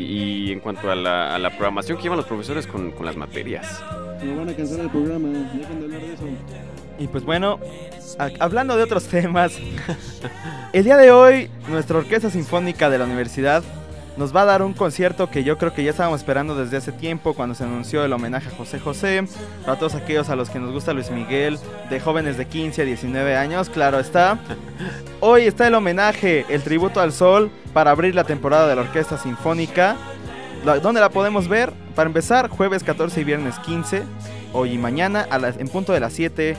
y 0.47 0.51
en 0.51 0.59
cuanto 0.59 0.91
a 0.91 0.95
la, 0.95 1.33
a 1.35 1.39
la 1.39 1.49
programación 1.49 1.97
que 1.97 2.03
llevan 2.03 2.17
los 2.17 2.27
profesores 2.27 2.67
con, 2.67 2.91
con 2.91 3.05
las 3.05 3.15
materias. 3.17 3.83
No 4.23 4.35
van 4.37 4.49
a 4.49 4.53
cansar 4.55 4.81
el 4.81 4.89
programa, 4.89 5.29
dejen 5.29 5.79
de 5.79 5.85
hablar 5.85 6.01
de 6.01 6.13
eso. 6.13 6.23
Y 6.99 7.07
pues 7.07 7.23
bueno, 7.23 7.59
hablando 8.39 8.75
de 8.77 8.83
otros 8.83 9.05
temas, 9.07 9.53
el 10.73 10.83
día 10.83 10.97
de 10.97 11.11
hoy 11.11 11.49
nuestra 11.69 11.97
Orquesta 11.97 12.29
Sinfónica 12.29 12.89
de 12.89 12.97
la 12.97 13.05
Universidad 13.05 13.63
nos 14.17 14.35
va 14.35 14.41
a 14.41 14.45
dar 14.45 14.61
un 14.61 14.73
concierto 14.73 15.29
que 15.29 15.43
yo 15.43 15.57
creo 15.57 15.73
que 15.73 15.83
ya 15.83 15.91
estábamos 15.91 16.19
esperando 16.19 16.55
desde 16.55 16.77
hace 16.77 16.91
tiempo 16.91 17.33
cuando 17.33 17.55
se 17.55 17.63
anunció 17.63 18.03
el 18.03 18.11
homenaje 18.11 18.49
a 18.49 18.55
José 18.55 18.79
José, 18.79 19.23
para 19.65 19.79
todos 19.79 19.95
aquellos 19.95 20.29
a 20.29 20.35
los 20.35 20.49
que 20.49 20.59
nos 20.59 20.71
gusta 20.71 20.93
Luis 20.93 21.09
Miguel, 21.11 21.57
de 21.89 21.99
jóvenes 21.99 22.37
de 22.37 22.45
15 22.45 22.81
a 22.81 22.85
19 22.85 23.35
años, 23.35 23.69
claro 23.69 23.99
está. 23.99 24.37
Hoy 25.21 25.43
está 25.43 25.67
el 25.67 25.75
homenaje, 25.75 26.45
el 26.49 26.61
tributo 26.61 26.99
al 26.99 27.13
sol, 27.13 27.49
para 27.73 27.91
abrir 27.91 28.13
la 28.13 28.25
temporada 28.25 28.67
de 28.67 28.75
la 28.75 28.81
Orquesta 28.81 29.17
Sinfónica. 29.17 29.95
¿Dónde 30.83 31.01
la 31.01 31.09
podemos 31.09 31.47
ver? 31.47 31.71
Para 31.95 32.07
empezar, 32.07 32.49
jueves 32.49 32.83
14 32.83 33.21
y 33.21 33.23
viernes 33.23 33.57
15, 33.59 34.03
hoy 34.53 34.73
y 34.73 34.77
mañana, 34.77 35.25
en 35.57 35.67
punto 35.69 35.93
de 35.93 35.99
las 35.99 36.13
7 36.13 36.55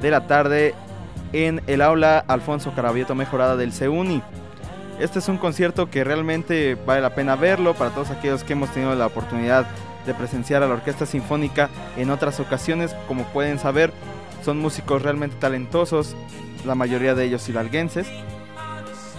de 0.00 0.10
la 0.10 0.26
tarde, 0.26 0.74
en 1.32 1.62
el 1.66 1.82
aula 1.82 2.24
Alfonso 2.26 2.72
Carabieto 2.74 3.14
Mejorada 3.14 3.56
del 3.56 3.72
CEUNI. 3.72 4.22
Este 4.98 5.18
es 5.18 5.28
un 5.28 5.38
concierto 5.38 5.88
que 5.90 6.04
realmente 6.04 6.76
vale 6.86 7.00
la 7.00 7.14
pena 7.14 7.36
verlo 7.36 7.74
para 7.74 7.90
todos 7.90 8.10
aquellos 8.10 8.44
que 8.44 8.52
hemos 8.52 8.70
tenido 8.70 8.94
la 8.94 9.06
oportunidad 9.06 9.66
de 10.06 10.14
presenciar 10.14 10.62
a 10.62 10.66
la 10.66 10.74
Orquesta 10.74 11.06
Sinfónica 11.06 11.70
en 11.96 12.10
otras 12.10 12.40
ocasiones. 12.40 12.94
Como 13.08 13.24
pueden 13.24 13.58
saber, 13.58 13.92
son 14.44 14.58
músicos 14.58 15.02
realmente 15.02 15.36
talentosos, 15.38 16.14
la 16.66 16.74
mayoría 16.74 17.14
de 17.14 17.24
ellos 17.24 17.48
hidalguenses. 17.48 18.06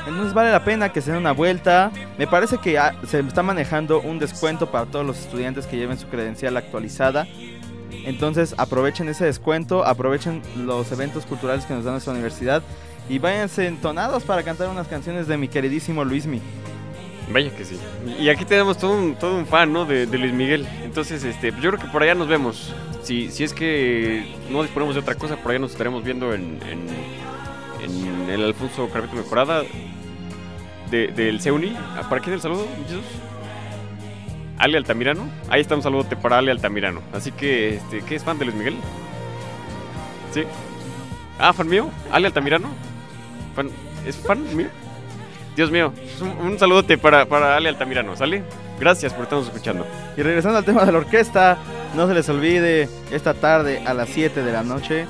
Entonces 0.07 0.33
vale 0.33 0.51
la 0.51 0.63
pena 0.63 0.91
que 0.91 1.01
se 1.01 1.11
den 1.11 1.19
una 1.19 1.31
vuelta. 1.31 1.91
Me 2.17 2.27
parece 2.27 2.57
que 2.57 2.77
ah, 2.77 2.93
se 3.07 3.19
está 3.19 3.43
manejando 3.43 4.01
un 4.01 4.19
descuento 4.19 4.71
para 4.71 4.85
todos 4.85 5.05
los 5.05 5.19
estudiantes 5.19 5.67
que 5.67 5.77
lleven 5.77 5.97
su 5.97 6.07
credencial 6.07 6.57
actualizada. 6.57 7.27
Entonces 8.05 8.55
aprovechen 8.57 9.07
ese 9.09 9.25
descuento, 9.25 9.85
aprovechen 9.85 10.41
los 10.57 10.91
eventos 10.91 11.25
culturales 11.25 11.65
que 11.65 11.73
nos 11.73 11.83
da 11.83 11.91
nuestra 11.91 12.13
universidad 12.13 12.63
y 13.09 13.19
váyanse 13.19 13.67
entonados 13.67 14.23
para 14.23 14.43
cantar 14.43 14.69
unas 14.69 14.87
canciones 14.87 15.27
de 15.27 15.37
mi 15.37 15.47
queridísimo 15.47 16.03
Luismi. 16.03 16.41
Vaya 17.31 17.55
que 17.55 17.63
sí. 17.63 17.79
Y 18.19 18.29
aquí 18.29 18.43
tenemos 18.45 18.77
todo 18.77 18.93
un, 18.97 19.15
todo 19.15 19.37
un 19.37 19.45
fan, 19.45 19.71
¿no? 19.71 19.85
De, 19.85 20.05
Luis 20.05 20.33
Miguel. 20.33 20.67
Entonces, 20.83 21.23
este, 21.23 21.51
yo 21.61 21.69
creo 21.71 21.79
que 21.79 21.87
por 21.87 22.03
allá 22.03 22.13
nos 22.15 22.27
vemos. 22.27 22.73
Si, 23.03 23.31
si 23.31 23.43
es 23.43 23.53
que 23.53 24.35
no 24.49 24.61
disponemos 24.63 24.95
de 24.95 25.01
otra 25.01 25.15
cosa, 25.15 25.37
por 25.37 25.51
allá 25.51 25.59
nos 25.59 25.71
estaremos 25.71 26.03
viendo 26.03 26.33
en, 26.33 26.59
en, 26.69 28.29
el 28.29 28.43
Alfonso 28.43 28.89
Carpeta 28.91 29.15
Mejorada 29.15 29.63
de- 30.89 31.07
del 31.07 31.39
Seuni. 31.41 31.75
Ah, 31.95 32.07
¿Para 32.09 32.21
quién 32.21 32.33
el 32.33 32.41
saludo? 32.41 32.67
Ale 34.61 34.77
Altamirano. 34.77 35.27
Ahí 35.49 35.61
está 35.61 35.75
un 35.75 35.81
saludote 35.81 36.15
para 36.15 36.37
Ale 36.37 36.51
Altamirano. 36.51 37.01
Así 37.13 37.31
que, 37.31 37.77
este, 37.77 38.03
¿qué 38.03 38.15
es 38.15 38.23
fan 38.23 38.37
de 38.37 38.45
Luis 38.45 38.55
Miguel? 38.55 38.75
Sí. 40.31 40.43
Ah, 41.39 41.51
fan 41.51 41.67
mío. 41.67 41.89
Ale 42.11 42.27
Altamirano. 42.27 42.69
¿Es 44.05 44.17
fan 44.17 44.55
mío? 44.55 44.67
Dios 45.55 45.71
mío. 45.71 45.91
Un, 46.21 46.45
un 46.45 46.59
saludote 46.59 46.99
para, 46.99 47.25
para 47.25 47.57
Ale 47.57 47.69
Altamirano, 47.69 48.15
¿sale? 48.15 48.43
Gracias 48.79 49.13
por 49.13 49.23
estarnos 49.23 49.47
escuchando. 49.47 49.87
Y 50.15 50.21
regresando 50.21 50.59
al 50.59 50.65
tema 50.65 50.85
de 50.85 50.91
la 50.91 50.99
orquesta, 50.99 51.57
no 51.95 52.07
se 52.07 52.13
les 52.13 52.29
olvide 52.29 52.87
esta 53.11 53.33
tarde 53.33 53.81
a 53.85 53.95
las 53.95 54.09
7 54.09 54.43
de 54.43 54.51
la 54.51 54.61
noche, 54.61 55.07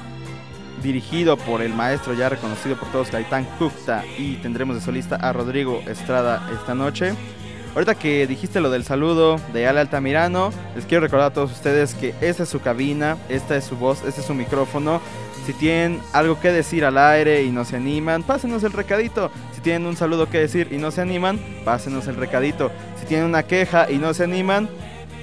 dirigido 0.81 1.35
por 1.35 1.61
el 1.61 1.73
maestro 1.73 2.13
ya 2.13 2.29
reconocido 2.29 2.77
por 2.77 2.89
todos, 2.89 3.11
Gaitán 3.11 3.45
Cupta, 3.59 4.05
y 4.17 4.35
tendremos 4.37 4.77
de 4.77 4.81
solista 4.81 5.17
a 5.17 5.33
Rodrigo 5.33 5.81
Estrada 5.87 6.49
esta 6.53 6.73
noche. 6.73 7.13
Ahorita 7.73 7.95
que 7.95 8.27
dijiste 8.27 8.59
lo 8.59 8.69
del 8.69 8.83
saludo 8.83 9.39
de 9.53 9.65
Ale 9.65 9.79
Altamirano, 9.79 10.51
les 10.75 10.85
quiero 10.85 11.01
recordar 11.01 11.27
a 11.27 11.33
todos 11.33 11.53
ustedes 11.53 11.93
que 11.93 12.13
esta 12.19 12.43
es 12.43 12.49
su 12.49 12.59
cabina, 12.59 13.17
esta 13.29 13.55
es 13.55 13.63
su 13.63 13.77
voz, 13.77 14.03
este 14.03 14.19
es 14.19 14.27
su 14.27 14.33
micrófono. 14.33 14.99
Si 15.45 15.53
tienen 15.53 16.01
algo 16.11 16.37
que 16.37 16.51
decir 16.51 16.83
al 16.83 16.97
aire 16.97 17.43
y 17.43 17.49
no 17.49 17.63
se 17.63 17.77
animan, 17.77 18.23
pásenos 18.23 18.63
el 18.65 18.73
recadito. 18.73 19.31
Si 19.55 19.61
tienen 19.61 19.85
un 19.87 19.95
saludo 19.95 20.29
que 20.29 20.39
decir 20.39 20.67
y 20.71 20.77
no 20.77 20.91
se 20.91 20.99
animan, 20.99 21.39
pásenos 21.63 22.07
el 22.07 22.17
recadito. 22.17 22.71
Si 22.99 23.05
tienen 23.05 23.27
una 23.27 23.43
queja 23.43 23.89
y 23.89 23.99
no 23.99 24.13
se 24.13 24.25
animan, 24.25 24.69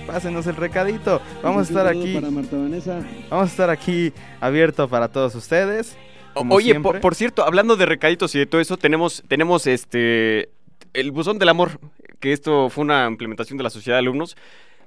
pásenos 0.06 0.46
el 0.46 0.56
recadito. 0.56 1.20
Vamos 1.42 1.60
a 1.60 1.68
estar 1.68 1.86
aquí. 1.86 2.14
Para 2.14 2.30
Marta 2.30 2.56
Vanessa. 2.56 3.00
Vamos 3.28 3.48
a 3.48 3.50
estar 3.50 3.68
aquí 3.68 4.14
abierto 4.40 4.88
para 4.88 5.08
todos 5.08 5.34
ustedes. 5.34 5.98
como 6.32 6.54
Oye, 6.54 6.80
por, 6.80 6.98
por 7.00 7.14
cierto, 7.14 7.44
hablando 7.44 7.76
de 7.76 7.84
recaditos 7.84 8.34
y 8.34 8.38
de 8.38 8.46
todo 8.46 8.62
eso, 8.62 8.78
tenemos, 8.78 9.22
tenemos 9.28 9.66
este 9.66 10.48
el 10.94 11.12
buzón 11.12 11.38
del 11.38 11.48
amor, 11.48 11.78
que 12.20 12.32
esto 12.32 12.68
fue 12.70 12.84
una 12.84 13.06
implementación 13.06 13.56
de 13.58 13.64
la 13.64 13.70
sociedad 13.70 13.96
de 13.96 14.00
alumnos. 14.00 14.36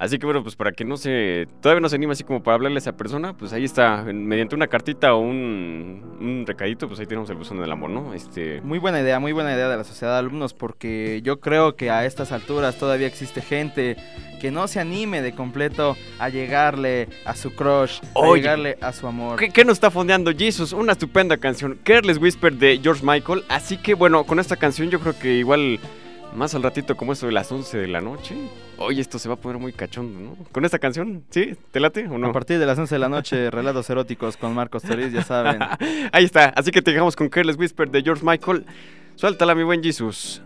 Así 0.01 0.17
que 0.17 0.25
bueno, 0.25 0.41
pues 0.41 0.55
para 0.55 0.71
que 0.71 0.83
no 0.83 0.97
se, 0.97 1.47
todavía 1.61 1.79
no 1.79 1.87
se 1.87 1.95
anime 1.95 2.13
así 2.13 2.23
como 2.23 2.41
para 2.41 2.55
hablarle 2.55 2.77
a 2.77 2.79
esa 2.79 2.97
persona, 2.97 3.37
pues 3.37 3.53
ahí 3.53 3.63
está, 3.63 4.03
mediante 4.03 4.55
una 4.55 4.65
cartita 4.65 5.13
o 5.13 5.19
un, 5.19 6.17
un 6.19 6.43
recadito, 6.47 6.87
pues 6.87 6.99
ahí 6.99 7.05
tenemos 7.05 7.29
el 7.29 7.35
buzón 7.35 7.61
del 7.61 7.71
amor, 7.71 7.91
¿no? 7.91 8.11
Este, 8.15 8.61
Muy 8.61 8.79
buena 8.79 8.99
idea, 8.99 9.19
muy 9.19 9.31
buena 9.31 9.53
idea 9.53 9.69
de 9.69 9.77
la 9.77 9.83
sociedad 9.83 10.13
de 10.13 10.19
alumnos, 10.21 10.55
porque 10.55 11.21
yo 11.23 11.39
creo 11.39 11.75
que 11.75 11.91
a 11.91 12.03
estas 12.07 12.31
alturas 12.31 12.77
todavía 12.79 13.05
existe 13.05 13.43
gente 13.43 13.95
que 14.41 14.49
no 14.49 14.67
se 14.67 14.79
anime 14.79 15.21
de 15.21 15.35
completo 15.35 15.95
a 16.17 16.29
llegarle 16.29 17.07
a 17.23 17.35
su 17.35 17.53
crush, 17.53 17.99
a 18.15 18.35
llegarle 18.35 18.79
a 18.81 18.93
su 18.93 19.05
amor. 19.05 19.37
¿Qué, 19.37 19.51
qué 19.51 19.63
nos 19.63 19.73
está 19.73 19.91
fondeando 19.91 20.31
Jesus? 20.35 20.73
Una 20.73 20.93
estupenda 20.93 21.37
canción, 21.37 21.77
Careless 21.83 22.17
Whisper 22.17 22.53
de 22.53 22.79
George 22.81 23.05
Michael. 23.05 23.43
Así 23.49 23.77
que 23.77 23.93
bueno, 23.93 24.23
con 24.23 24.39
esta 24.39 24.55
canción 24.55 24.89
yo 24.89 24.99
creo 24.99 25.13
que 25.19 25.35
igual 25.35 25.79
más 26.33 26.55
al 26.55 26.63
ratito 26.63 26.95
como 26.95 27.13
esto 27.13 27.25
de 27.25 27.31
las 27.31 27.51
11 27.51 27.77
de 27.77 27.87
la 27.87 28.01
noche. 28.01 28.35
Oye, 28.77 29.01
esto 29.01 29.19
se 29.19 29.27
va 29.27 29.35
a 29.35 29.37
poner 29.37 29.59
muy 29.59 29.73
cachondo, 29.73 30.19
¿no? 30.19 30.45
Con 30.51 30.65
esta 30.65 30.79
canción, 30.79 31.23
¿sí? 31.29 31.55
¿Te 31.71 31.79
late 31.79 32.07
o 32.07 32.17
no? 32.17 32.27
A 32.27 32.33
partir 32.33 32.59
de 32.59 32.65
las 32.65 32.77
11 32.77 32.95
de 32.95 32.99
la 32.99 33.09
noche, 33.09 33.51
relatos 33.51 33.89
eróticos 33.89 34.37
con 34.37 34.53
Marcos 34.53 34.83
Toriz, 34.83 35.11
ya 35.11 35.23
saben. 35.23 35.59
Ahí 36.11 36.23
está, 36.23 36.45
así 36.49 36.71
que 36.71 36.81
te 36.81 36.91
dejamos 36.91 37.15
con 37.15 37.29
Careless 37.29 37.57
Whisper 37.57 37.89
de 37.89 38.01
George 38.01 38.23
Michael. 38.25 38.65
Suéltala, 39.15 39.55
mi 39.55 39.63
buen 39.63 39.83
Jesus. 39.83 40.41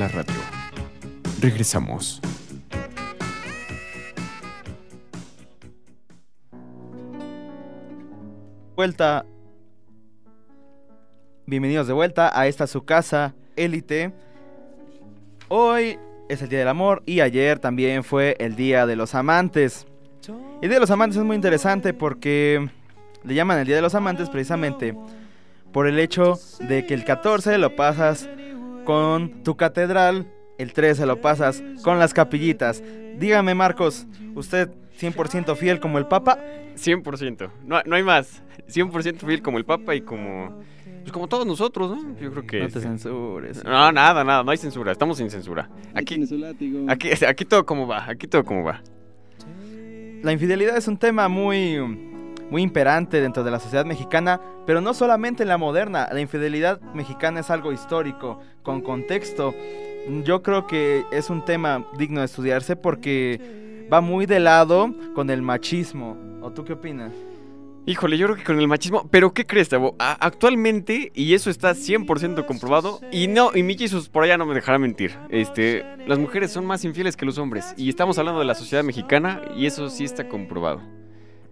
La 0.00 0.08
radio. 0.08 0.34
Regresamos. 1.42 2.22
Vuelta. 8.74 9.26
Bienvenidos 11.44 11.86
de 11.86 11.92
vuelta 11.92 12.30
a 12.32 12.46
esta 12.46 12.66
su 12.66 12.86
casa, 12.86 13.34
élite. 13.56 14.14
Hoy 15.48 15.98
es 16.30 16.40
el 16.40 16.48
Día 16.48 16.60
del 16.60 16.68
Amor 16.68 17.02
y 17.04 17.20
ayer 17.20 17.58
también 17.58 18.02
fue 18.02 18.36
el 18.38 18.56
Día 18.56 18.86
de 18.86 18.96
los 18.96 19.14
Amantes. 19.14 19.86
El 20.62 20.70
Día 20.70 20.76
de 20.76 20.80
los 20.80 20.90
Amantes 20.90 21.18
es 21.18 21.24
muy 21.24 21.36
interesante 21.36 21.92
porque 21.92 22.70
le 23.22 23.34
llaman 23.34 23.58
el 23.58 23.66
Día 23.66 23.76
de 23.76 23.82
los 23.82 23.94
Amantes 23.94 24.30
precisamente 24.30 24.96
por 25.72 25.86
el 25.86 25.98
hecho 25.98 26.38
de 26.60 26.86
que 26.86 26.94
el 26.94 27.04
14 27.04 27.58
lo 27.58 27.76
pasas 27.76 28.30
con 28.84 29.42
tu 29.42 29.56
catedral, 29.56 30.26
el 30.58 30.72
13 30.72 31.06
lo 31.06 31.20
pasas 31.20 31.62
con 31.82 31.98
las 31.98 32.14
capillitas. 32.14 32.82
Dígame 33.18 33.54
Marcos, 33.54 34.06
¿usted 34.34 34.70
100% 35.00 35.56
fiel 35.56 35.80
como 35.80 35.98
el 35.98 36.06
Papa? 36.06 36.38
100%. 36.76 37.50
No, 37.64 37.82
no 37.84 37.96
hay 37.96 38.02
más. 38.02 38.42
100% 38.68 39.18
fiel 39.26 39.42
como 39.42 39.58
el 39.58 39.64
Papa 39.64 39.94
y 39.94 40.02
como. 40.02 40.60
Pues 41.00 41.12
como 41.12 41.28
todos 41.28 41.46
nosotros, 41.46 41.90
¿no? 41.90 42.18
Yo 42.18 42.30
creo 42.30 42.46
que. 42.46 42.60
No 42.60 42.68
te 42.68 42.80
censures. 42.80 43.64
No, 43.64 43.90
nada, 43.92 44.22
nada. 44.22 44.42
No 44.42 44.50
hay 44.50 44.58
censura. 44.58 44.92
Estamos 44.92 45.16
sin 45.16 45.30
censura. 45.30 45.70
Aquí, 45.94 46.22
aquí, 46.88 47.24
aquí 47.24 47.44
todo 47.44 47.64
como 47.64 47.86
va. 47.86 48.04
Aquí 48.08 48.26
todo 48.26 48.44
como 48.44 48.64
va. 48.64 48.82
La 50.22 50.32
infidelidad 50.32 50.76
es 50.76 50.86
un 50.86 50.98
tema 50.98 51.28
muy, 51.28 51.78
muy 52.50 52.62
imperante 52.62 53.20
dentro 53.20 53.44
de 53.44 53.50
la 53.50 53.60
sociedad 53.60 53.84
mexicana, 53.86 54.40
pero 54.66 54.80
no 54.80 54.92
solamente 54.94 55.42
en 55.44 55.48
la 55.48 55.58
moderna. 55.58 56.08
La 56.12 56.20
infidelidad 56.20 56.80
mexicana 56.94 57.40
es 57.40 57.50
algo 57.50 57.72
histórico, 57.72 58.40
con 58.62 58.80
contexto. 58.80 59.54
Yo 60.24 60.42
creo 60.42 60.66
que 60.66 61.04
es 61.12 61.30
un 61.30 61.44
tema 61.44 61.84
digno 61.98 62.20
de 62.20 62.26
estudiarse 62.26 62.74
porque 62.76 63.86
va 63.92 64.00
muy 64.00 64.26
de 64.26 64.40
lado 64.40 64.94
con 65.14 65.30
el 65.30 65.42
machismo. 65.42 66.16
¿O 66.42 66.50
tú 66.50 66.64
qué 66.64 66.72
opinas? 66.72 67.12
Híjole, 67.86 68.18
yo 68.18 68.26
creo 68.26 68.36
que 68.36 68.44
con 68.44 68.58
el 68.60 68.68
machismo. 68.68 69.08
Pero 69.10 69.32
¿qué 69.32 69.46
crees, 69.46 69.68
Tavo? 69.68 69.94
A- 69.98 70.12
actualmente, 70.24 71.10
y 71.14 71.34
eso 71.34 71.50
está 71.50 71.72
100% 71.74 72.44
comprobado, 72.46 73.00
y 73.10 73.26
no, 73.26 73.50
y 73.54 73.62
mi 73.62 73.76
Jesus 73.76 74.08
por 74.08 74.22
allá 74.22 74.36
no 74.36 74.46
me 74.46 74.54
dejará 74.54 74.78
mentir. 74.78 75.12
Este, 75.30 75.84
las 76.06 76.18
mujeres 76.18 76.50
son 76.52 76.66
más 76.66 76.84
infieles 76.84 77.16
que 77.16 77.24
los 77.26 77.38
hombres. 77.38 77.74
Y 77.76 77.88
estamos 77.88 78.18
hablando 78.18 78.38
de 78.40 78.46
la 78.46 78.54
sociedad 78.54 78.84
mexicana, 78.84 79.40
y 79.56 79.66
eso 79.66 79.88
sí 79.88 80.04
está 80.04 80.28
comprobado. 80.28 80.82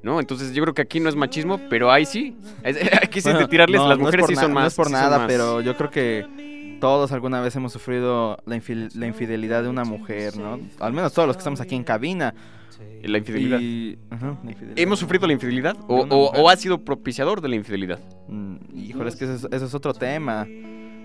¿No? 0.03 0.21
Entonces 0.21 0.53
yo 0.55 0.63
creo 0.63 0.75
que 0.75 0.83
aquí 0.83 1.01
no 1.01 1.09
es 1.09 1.17
machismo, 1.17 1.61
pero 1.69 1.91
ahí 1.91 2.07
sí. 2.07 2.37
Aquí 3.03 3.21
sí 3.21 3.29
es 3.31 3.39
de 3.39 3.49
tirarles, 3.49 3.81
no, 3.81 3.89
las 3.89 3.99
no 3.99 4.05
es 4.05 4.07
mujeres 4.07 4.21
por 4.27 4.29
sí 4.31 4.37
son 4.41 4.53
más. 4.53 4.63
No 4.63 4.69
es 4.69 4.75
por 4.77 4.91
nada, 4.91 5.27
pero 5.27 5.61
yo 5.61 5.77
creo 5.77 5.91
que 5.91 6.79
todos 6.81 7.11
alguna 7.11 7.41
vez 7.41 7.57
hemos 7.57 7.73
sufrido 7.73 8.39
la, 8.47 8.57
infil- 8.57 8.95
la 8.95 9.07
infidelidad 9.09 9.65
de 9.65 9.69
una 9.69 9.83
mujer, 9.85 10.37
¿no? 10.37 10.61
Al 10.79 10.93
menos 10.93 11.13
todos 11.13 11.27
los 11.27 11.37
que 11.37 11.41
estamos 11.41 11.61
aquí 11.61 11.75
en 11.75 11.83
cabina. 11.85 12.33
La 13.03 13.19
infidelidad. 13.19 13.59
Y- 13.61 13.99
ajá, 14.11 14.39
la 14.45 14.51
infidelidad. 14.53 14.79
¿Hemos 14.79 15.01
sufrido 15.01 15.27
la 15.27 15.33
infidelidad? 15.33 15.77
¿O, 15.89 16.07
o- 16.09 16.49
ha 16.49 16.57
sido 16.57 16.79
propiciador 16.85 17.41
de 17.41 17.49
la 17.49 17.57
infidelidad? 17.57 17.99
Mm, 18.29 18.57
Híjole, 18.77 19.09
es 19.09 19.17
que 19.17 19.25
ese 19.25 19.35
es, 19.35 19.49
ese 19.51 19.65
es 19.65 19.75
otro 19.75 19.93
tema. 19.93 20.47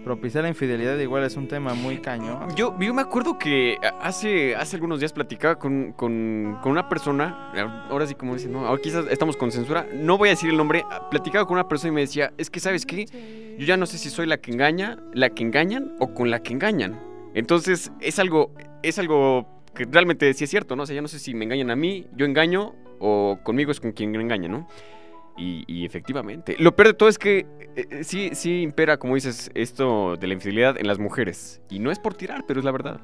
Propiciar 0.03 0.43
la 0.43 0.49
infidelidad 0.49 0.97
igual 0.99 1.23
es 1.23 1.37
un 1.37 1.47
tema 1.47 1.73
muy 1.73 1.99
cañón. 1.99 2.53
Yo, 2.55 2.77
yo 2.77 2.93
me 2.93 3.01
acuerdo 3.01 3.37
que 3.39 3.77
hace, 4.01 4.53
hace 4.55 4.75
algunos 4.75 4.99
días 4.99 5.13
platicaba 5.13 5.55
con, 5.57 5.93
con- 5.93 6.57
con 6.61 6.71
una 6.73 6.89
persona, 6.89 7.51
ahora 7.89 8.05
sí 8.05 8.13
como 8.13 8.33
dicen, 8.33 8.51
no, 8.51 8.65
ahora 8.65 8.81
quizás 8.81 9.05
estamos 9.09 9.37
con 9.37 9.51
censura, 9.51 9.87
no 9.93 10.17
voy 10.17 10.27
a 10.29 10.31
decir 10.31 10.49
el 10.49 10.57
nombre, 10.57 10.83
platicaba 11.09 11.45
con 11.45 11.53
una 11.55 11.69
persona 11.69 11.91
y 11.91 11.95
me 11.95 12.01
decía, 12.01 12.33
es 12.37 12.49
que 12.49 12.59
sabes 12.59 12.85
qué, 12.85 13.05
yo 13.57 13.65
ya 13.65 13.77
no 13.77 13.85
sé 13.85 13.97
si 13.97 14.09
soy 14.09 14.25
la 14.27 14.37
que 14.37 14.51
engaña, 14.51 14.97
la 15.13 15.29
que 15.29 15.43
engañan 15.43 15.93
o 15.99 16.13
con 16.13 16.29
la 16.29 16.43
que 16.43 16.51
engañan. 16.51 16.99
Entonces 17.33 17.91
es 18.01 18.19
algo, 18.19 18.51
es 18.83 18.99
algo 18.99 19.47
que 19.73 19.85
realmente 19.89 20.33
sí 20.33 20.43
es 20.43 20.49
cierto, 20.49 20.75
¿no? 20.75 20.83
O 20.83 20.85
sea, 20.85 20.95
ya 20.95 21.01
no 21.01 21.07
sé 21.07 21.17
si 21.17 21.33
me 21.33 21.45
engañan 21.45 21.71
a 21.71 21.75
mí, 21.77 22.07
yo 22.15 22.25
engaño 22.25 22.75
o 22.99 23.39
conmigo 23.43 23.71
es 23.71 23.79
con 23.79 23.93
quien 23.93 24.13
engaña, 24.15 24.49
¿no? 24.49 24.67
Y, 25.37 25.85
efectivamente. 25.85 26.55
Lo 26.59 26.75
peor 26.75 26.89
de 26.89 26.93
todo 26.93 27.09
es 27.09 27.17
que 27.17 27.39
eh, 27.75 27.87
eh, 27.89 28.03
sí, 28.03 28.31
sí 28.33 28.61
impera, 28.61 28.97
como 28.97 29.15
dices, 29.15 29.49
esto 29.55 30.15
de 30.15 30.27
la 30.27 30.33
infidelidad 30.33 30.77
en 30.77 30.87
las 30.87 30.99
mujeres. 30.99 31.61
Y 31.69 31.79
no 31.79 31.91
es 31.91 31.99
por 31.99 32.13
tirar, 32.13 32.45
pero 32.47 32.59
es 32.59 32.65
la 32.65 32.71
verdad. 32.71 33.01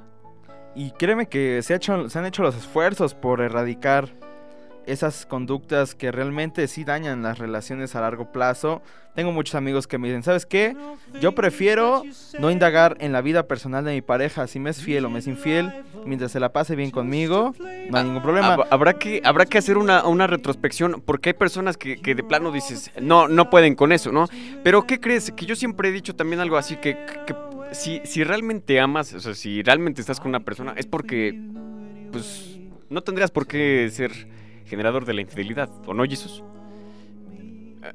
Y 0.76 0.92
créeme 0.92 1.28
que 1.28 1.62
se, 1.64 1.74
hecho, 1.74 2.10
se 2.10 2.20
han 2.20 2.26
hecho 2.26 2.44
los 2.44 2.56
esfuerzos 2.56 3.16
por 3.16 3.42
erradicar 3.42 4.10
esas 4.92 5.26
conductas 5.26 5.96
que 5.96 6.12
realmente 6.12 6.68
sí 6.68 6.84
dañan 6.84 7.22
las 7.24 7.38
relaciones 7.40 7.96
a 7.96 8.02
largo 8.02 8.32
plazo. 8.32 8.82
Tengo 9.16 9.32
muchos 9.32 9.56
amigos 9.56 9.88
que 9.88 9.98
me 9.98 10.08
dicen, 10.08 10.24
¿sabes 10.24 10.46
qué? 10.46 10.76
Yo 11.20 11.34
prefiero 11.34 12.04
no 12.40 12.52
indagar 12.52 12.96
en 13.00 13.12
la 13.12 13.22
vida 13.22 13.48
personal 13.48 13.84
de 13.84 13.94
mi 13.94 14.02
pareja, 14.02 14.48
si 14.48 14.60
me 14.60 14.70
es 14.70 14.82
fiel 14.82 15.04
o 15.06 15.10
me 15.10 15.20
es 15.20 15.28
infiel, 15.28 15.74
mientras 16.06 16.32
se 16.32 16.40
la 16.40 16.54
pase 16.54 16.76
bien 16.76 16.92
conmigo, 16.92 17.54
no 17.90 17.98
hay 17.98 18.04
ningún 18.06 18.22
problema. 18.22 18.56
Hab- 18.56 18.68
Habrá 18.70 18.94
que, 18.94 19.22
habrá 19.26 19.46
que 19.46 19.58
hacer 19.58 19.78
una, 19.78 20.06
una 20.06 20.28
retrospección, 20.28 21.02
porque 21.06 21.30
hay 21.30 21.34
personas 21.34 21.76
que, 21.76 22.00
que 22.00 22.16
de 22.16 22.24
plano 22.24 22.52
dices, 22.52 22.92
no, 23.02 23.28
no 23.28 23.50
pueden 23.50 23.76
con 23.76 23.92
eso, 23.92 24.12
¿no? 24.12 24.28
Pero 24.64 24.86
¿qué 24.88 25.00
crees? 25.00 25.32
Que 25.32 25.46
yo 25.46 25.56
siempre 25.56 25.90
he 25.90 25.92
dicho 25.92 26.16
también 26.16 26.40
algo 26.40 26.56
así, 26.56 26.78
que, 26.78 26.98
que 27.28 27.36
si, 27.72 28.02
si 28.06 28.24
realmente 28.24 28.80
amas, 28.80 29.14
o 29.14 29.20
sea, 29.20 29.34
si 29.34 29.62
realmente 29.64 30.00
estás 30.02 30.20
con 30.20 30.30
una 30.30 30.40
persona, 30.40 30.74
es 30.78 30.86
porque, 30.86 31.38
pues, 32.12 32.58
no 32.90 33.02
tendrías 33.02 33.32
por 33.32 33.46
qué 33.48 33.90
ser 33.92 34.12
generador 34.70 35.06
de 35.06 35.14
la 35.14 35.22
infidelidad, 35.22 35.70
¿o 35.86 35.94
no, 35.94 36.04
Jesús? 36.06 36.44
Ah, 37.82 37.94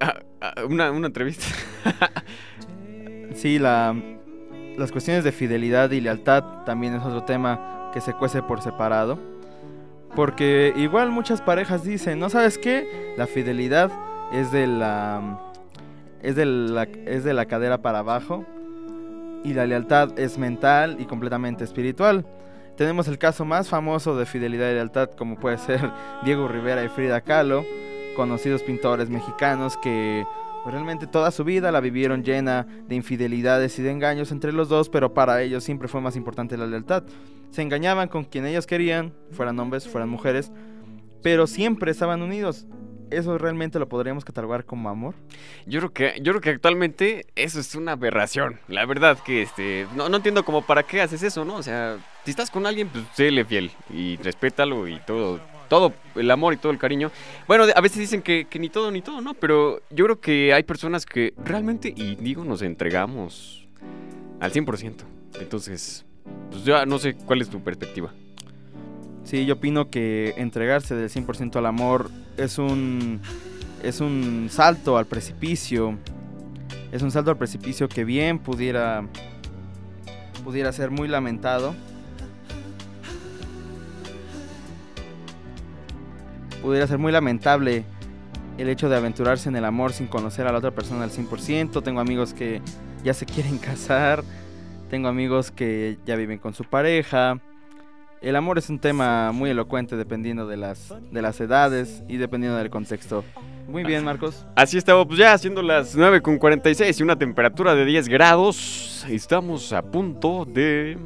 ah, 0.00 0.14
ah, 0.40 0.54
Una, 0.68 0.90
una 0.90 1.06
entrevista. 1.06 1.46
Sí, 3.34 3.58
la, 3.58 3.94
las 4.76 4.92
cuestiones 4.92 5.24
de 5.24 5.32
fidelidad 5.32 5.90
y 5.92 6.00
lealtad 6.00 6.64
también 6.66 6.94
es 6.94 7.02
otro 7.02 7.22
tema 7.24 7.90
que 7.92 8.00
se 8.00 8.12
cuece 8.12 8.42
por 8.42 8.60
separado. 8.60 9.18
Porque 10.16 10.74
igual 10.76 11.10
muchas 11.10 11.40
parejas 11.40 11.84
dicen, 11.84 12.18
¿no 12.18 12.28
sabes 12.28 12.58
qué? 12.58 13.14
La 13.16 13.26
fidelidad 13.26 13.90
es 14.32 14.50
de 14.50 14.66
la, 14.66 15.40
es 16.22 16.34
de 16.36 16.44
la, 16.44 16.82
es 16.82 17.24
de 17.24 17.32
la 17.32 17.46
cadera 17.46 17.78
para 17.78 18.00
abajo 18.00 18.44
y 19.44 19.54
la 19.54 19.66
lealtad 19.66 20.18
es 20.18 20.36
mental 20.36 20.96
y 20.98 21.04
completamente 21.04 21.64
espiritual. 21.64 22.26
Tenemos 22.80 23.08
el 23.08 23.18
caso 23.18 23.44
más 23.44 23.68
famoso 23.68 24.16
de 24.16 24.24
fidelidad 24.24 24.70
y 24.70 24.72
lealtad 24.72 25.10
como 25.10 25.38
puede 25.38 25.58
ser 25.58 25.90
Diego 26.24 26.48
Rivera 26.48 26.82
y 26.82 26.88
Frida 26.88 27.20
Kahlo, 27.20 27.62
conocidos 28.16 28.62
pintores 28.62 29.10
mexicanos 29.10 29.76
que 29.76 30.24
pues, 30.62 30.72
realmente 30.72 31.06
toda 31.06 31.30
su 31.30 31.44
vida 31.44 31.72
la 31.72 31.80
vivieron 31.80 32.24
llena 32.24 32.66
de 32.88 32.94
infidelidades 32.94 33.78
y 33.78 33.82
de 33.82 33.90
engaños 33.90 34.32
entre 34.32 34.54
los 34.54 34.70
dos, 34.70 34.88
pero 34.88 35.12
para 35.12 35.42
ellos 35.42 35.62
siempre 35.62 35.88
fue 35.88 36.00
más 36.00 36.16
importante 36.16 36.56
la 36.56 36.66
lealtad. 36.66 37.02
Se 37.50 37.60
engañaban 37.60 38.08
con 38.08 38.24
quien 38.24 38.46
ellos 38.46 38.66
querían, 38.66 39.12
fueran 39.30 39.60
hombres, 39.60 39.86
fueran 39.86 40.08
mujeres, 40.08 40.50
pero 41.22 41.46
siempre 41.46 41.90
estaban 41.90 42.22
unidos. 42.22 42.66
¿Eso 43.10 43.38
realmente 43.38 43.78
lo 43.78 43.88
podríamos 43.88 44.24
catalogar 44.24 44.64
como 44.64 44.88
amor? 44.88 45.14
Yo 45.66 45.80
creo 45.80 45.92
que, 45.92 46.20
yo 46.22 46.32
creo 46.32 46.40
que 46.40 46.50
actualmente 46.50 47.26
eso 47.36 47.60
es 47.60 47.74
una 47.74 47.92
aberración. 47.92 48.60
La 48.68 48.86
verdad 48.86 49.18
que 49.18 49.42
este. 49.42 49.86
No, 49.94 50.08
no 50.08 50.16
entiendo 50.16 50.44
como 50.44 50.62
para 50.62 50.82
qué 50.82 51.00
haces 51.00 51.22
eso, 51.22 51.44
¿no? 51.44 51.56
O 51.56 51.62
sea, 51.62 51.98
si 52.24 52.30
estás 52.30 52.50
con 52.50 52.66
alguien, 52.66 52.88
pues 52.88 53.04
séle 53.14 53.44
fiel. 53.44 53.70
Y 53.92 54.16
respétalo 54.16 54.88
y 54.88 54.98
todo. 55.00 55.40
Todo 55.68 55.92
el 56.16 56.30
amor 56.30 56.54
y 56.54 56.56
todo 56.56 56.72
el 56.72 56.78
cariño. 56.78 57.12
Bueno, 57.46 57.64
a 57.74 57.80
veces 57.80 57.98
dicen 57.98 58.22
que, 58.22 58.46
que 58.46 58.58
ni 58.58 58.68
todo 58.68 58.90
ni 58.90 59.02
todo, 59.02 59.20
¿no? 59.20 59.34
Pero 59.34 59.82
yo 59.90 60.04
creo 60.04 60.20
que 60.20 60.52
hay 60.52 60.64
personas 60.64 61.06
que 61.06 61.32
realmente, 61.36 61.92
y 61.94 62.16
digo, 62.16 62.44
nos 62.44 62.62
entregamos 62.62 63.68
al 64.40 64.52
100%. 64.52 64.94
Entonces, 65.40 66.04
pues 66.50 66.64
ya 66.64 66.86
no 66.86 66.98
sé 66.98 67.14
cuál 67.14 67.40
es 67.40 67.48
tu 67.48 67.62
perspectiva. 67.62 68.12
Sí, 69.24 69.46
yo 69.46 69.54
opino 69.54 69.90
que 69.90 70.34
entregarse 70.36 70.94
del 70.94 71.08
100% 71.08 71.56
al 71.56 71.66
amor 71.66 72.10
es 72.36 72.58
un 72.58 73.20
es 73.82 74.00
un 74.00 74.48
salto 74.50 74.98
al 74.98 75.06
precipicio. 75.06 75.96
Es 76.92 77.02
un 77.02 77.10
salto 77.10 77.30
al 77.30 77.38
precipicio 77.38 77.88
que 77.88 78.04
bien 78.04 78.38
pudiera 78.38 79.04
pudiera 80.44 80.72
ser 80.72 80.90
muy 80.90 81.08
lamentado. 81.08 81.74
Pudiera 86.62 86.86
ser 86.86 86.98
muy 86.98 87.12
lamentable 87.12 87.84
el 88.58 88.68
hecho 88.68 88.88
de 88.88 88.96
aventurarse 88.96 89.48
en 89.48 89.56
el 89.56 89.64
amor 89.64 89.92
sin 89.92 90.06
conocer 90.06 90.46
a 90.46 90.52
la 90.52 90.58
otra 90.58 90.72
persona 90.72 91.04
al 91.04 91.10
100%. 91.10 91.82
Tengo 91.82 92.00
amigos 92.00 92.34
que 92.34 92.60
ya 93.02 93.14
se 93.14 93.24
quieren 93.26 93.58
casar. 93.58 94.22
Tengo 94.90 95.08
amigos 95.08 95.50
que 95.50 95.98
ya 96.04 96.16
viven 96.16 96.38
con 96.38 96.52
su 96.52 96.64
pareja. 96.64 97.40
El 98.20 98.36
amor 98.36 98.58
es 98.58 98.68
un 98.68 98.78
tema 98.78 99.32
muy 99.32 99.48
elocuente 99.48 99.96
dependiendo 99.96 100.46
de 100.46 100.58
las, 100.58 100.92
de 101.10 101.22
las 101.22 101.40
edades 101.40 102.02
y 102.06 102.18
dependiendo 102.18 102.58
del 102.58 102.68
contexto. 102.68 103.24
Muy 103.66 103.82
bien, 103.82 104.04
Marcos. 104.04 104.44
Así 104.56 104.76
estamos, 104.76 105.06
pues 105.06 105.18
ya 105.18 105.38
siendo 105.38 105.62
las 105.62 105.96
9.46 105.96 107.00
y 107.00 107.02
una 107.02 107.16
temperatura 107.16 107.74
de 107.74 107.86
10 107.86 108.08
grados. 108.08 109.06
Estamos 109.08 109.72
a 109.72 109.80
punto 109.80 110.44
de 110.44 110.98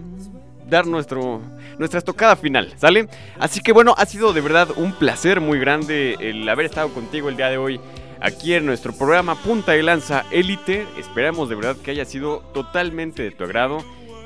dar 0.68 0.88
nuestro, 0.88 1.40
nuestra 1.78 1.98
estocada 1.98 2.34
final, 2.34 2.72
¿sale? 2.78 3.08
Así 3.38 3.60
que 3.60 3.70
bueno, 3.70 3.94
ha 3.96 4.06
sido 4.06 4.32
de 4.32 4.40
verdad 4.40 4.68
un 4.76 4.92
placer 4.92 5.40
muy 5.40 5.60
grande 5.60 6.16
el 6.18 6.48
haber 6.48 6.66
estado 6.66 6.88
contigo 6.88 7.28
el 7.28 7.36
día 7.36 7.48
de 7.48 7.58
hoy 7.58 7.80
aquí 8.20 8.54
en 8.54 8.66
nuestro 8.66 8.92
programa 8.92 9.36
Punta 9.36 9.70
de 9.70 9.84
Lanza 9.84 10.24
Élite. 10.32 10.84
Esperamos 10.98 11.48
de 11.48 11.54
verdad 11.54 11.76
que 11.76 11.92
haya 11.92 12.06
sido 12.06 12.40
totalmente 12.52 13.22
de 13.22 13.30
tu 13.30 13.44
agrado 13.44 13.84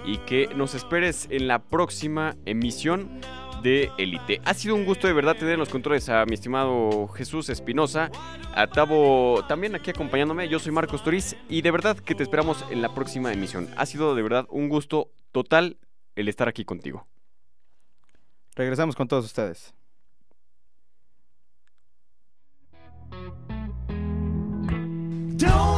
y 0.09 0.16
que 0.18 0.46
nos 0.54 0.74
esperes 0.74 1.28
en 1.30 1.48
la 1.48 1.59
próxima 1.59 2.34
emisión 2.46 3.20
de 3.62 3.90
Élite. 3.98 4.40
Ha 4.46 4.54
sido 4.54 4.74
un 4.74 4.86
gusto 4.86 5.06
de 5.06 5.12
verdad 5.12 5.36
tener 5.36 5.54
en 5.54 5.61
los 5.61 5.68
controles 5.68 6.09
a 6.09 6.24
mi 6.24 6.32
estimado 6.32 7.09
Jesús 7.09 7.50
Espinosa, 7.50 8.11
a 8.54 8.66
Tavo 8.68 9.44
también 9.46 9.74
aquí 9.74 9.90
acompañándome. 9.90 10.48
Yo 10.48 10.61
soy 10.61 10.72
Marcos 10.72 11.04
Toriz 11.04 11.36
y 11.50 11.61
de 11.61 11.70
verdad 11.70 11.98
que 11.98 12.14
te 12.14 12.22
esperamos 12.22 12.64
en 12.70 12.80
la 12.80 12.94
próxima 12.94 13.34
emisión. 13.34 13.68
Ha 13.76 13.84
sido 13.84 14.14
de 14.14 14.22
verdad 14.22 14.46
un 14.48 14.70
gusto 14.70 15.11
total 15.30 15.76
el 16.16 16.28
estar 16.28 16.48
aquí 16.48 16.64
contigo. 16.64 17.06
Regresamos 18.56 18.96
con 18.96 19.09
todos 19.09 19.26
ustedes. 19.26 19.74
Don't 25.36 25.78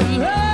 It's 0.00 0.06
a 0.08 0.18
love 0.18 0.47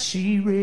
she 0.00 0.40
really 0.40 0.61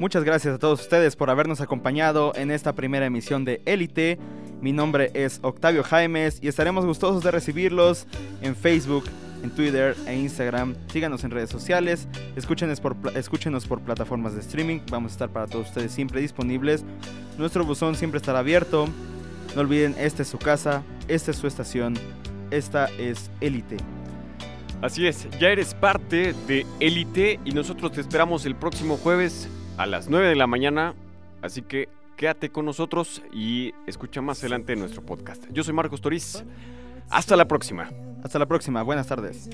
Muchas 0.00 0.24
gracias 0.24 0.54
a 0.54 0.58
todos 0.58 0.80
ustedes 0.80 1.14
por 1.14 1.28
habernos 1.28 1.60
acompañado 1.60 2.32
en 2.34 2.50
esta 2.50 2.72
primera 2.72 3.04
emisión 3.04 3.44
de 3.44 3.60
Élite. 3.66 4.18
Mi 4.62 4.72
nombre 4.72 5.10
es 5.12 5.40
Octavio 5.42 5.82
Jaimes 5.82 6.38
y 6.40 6.48
estaremos 6.48 6.86
gustosos 6.86 7.22
de 7.22 7.30
recibirlos 7.30 8.06
en 8.40 8.56
Facebook, 8.56 9.04
en 9.42 9.50
Twitter 9.50 9.94
e 10.06 10.16
Instagram. 10.16 10.74
Síganos 10.90 11.22
en 11.24 11.32
redes 11.32 11.50
sociales, 11.50 12.08
escúchenos 12.34 12.80
por, 12.80 12.96
escúchenos 13.14 13.66
por 13.66 13.82
plataformas 13.82 14.34
de 14.34 14.40
streaming. 14.40 14.80
Vamos 14.90 15.12
a 15.12 15.14
estar 15.16 15.28
para 15.28 15.46
todos 15.46 15.68
ustedes 15.68 15.92
siempre 15.92 16.22
disponibles. 16.22 16.82
Nuestro 17.36 17.66
buzón 17.66 17.94
siempre 17.94 18.16
estará 18.16 18.38
abierto. 18.38 18.88
No 19.54 19.60
olviden, 19.60 19.94
esta 19.98 20.22
es 20.22 20.28
su 20.28 20.38
casa, 20.38 20.82
esta 21.08 21.30
es 21.32 21.36
su 21.36 21.46
estación, 21.46 21.92
esta 22.50 22.86
es 22.98 23.30
Élite. 23.42 23.76
Así 24.80 25.06
es, 25.06 25.28
ya 25.38 25.50
eres 25.50 25.74
parte 25.74 26.34
de 26.48 26.64
Élite 26.80 27.38
y 27.44 27.52
nosotros 27.52 27.92
te 27.92 28.00
esperamos 28.00 28.46
el 28.46 28.56
próximo 28.56 28.96
jueves 28.96 29.46
a 29.76 29.86
las 29.86 30.08
9 30.08 30.28
de 30.28 30.36
la 30.36 30.46
mañana. 30.46 30.94
Así 31.42 31.62
que 31.62 31.88
quédate 32.16 32.50
con 32.50 32.64
nosotros 32.64 33.22
y 33.32 33.72
escucha 33.86 34.20
más 34.20 34.40
adelante 34.40 34.76
nuestro 34.76 35.02
podcast. 35.02 35.44
Yo 35.50 35.64
soy 35.64 35.74
Marcos 35.74 36.00
Toriz. 36.00 36.44
Hasta 37.08 37.36
la 37.36 37.46
próxima. 37.48 37.90
Hasta 38.22 38.38
la 38.38 38.46
próxima, 38.46 38.82
buenas 38.82 39.06
tardes. 39.06 39.50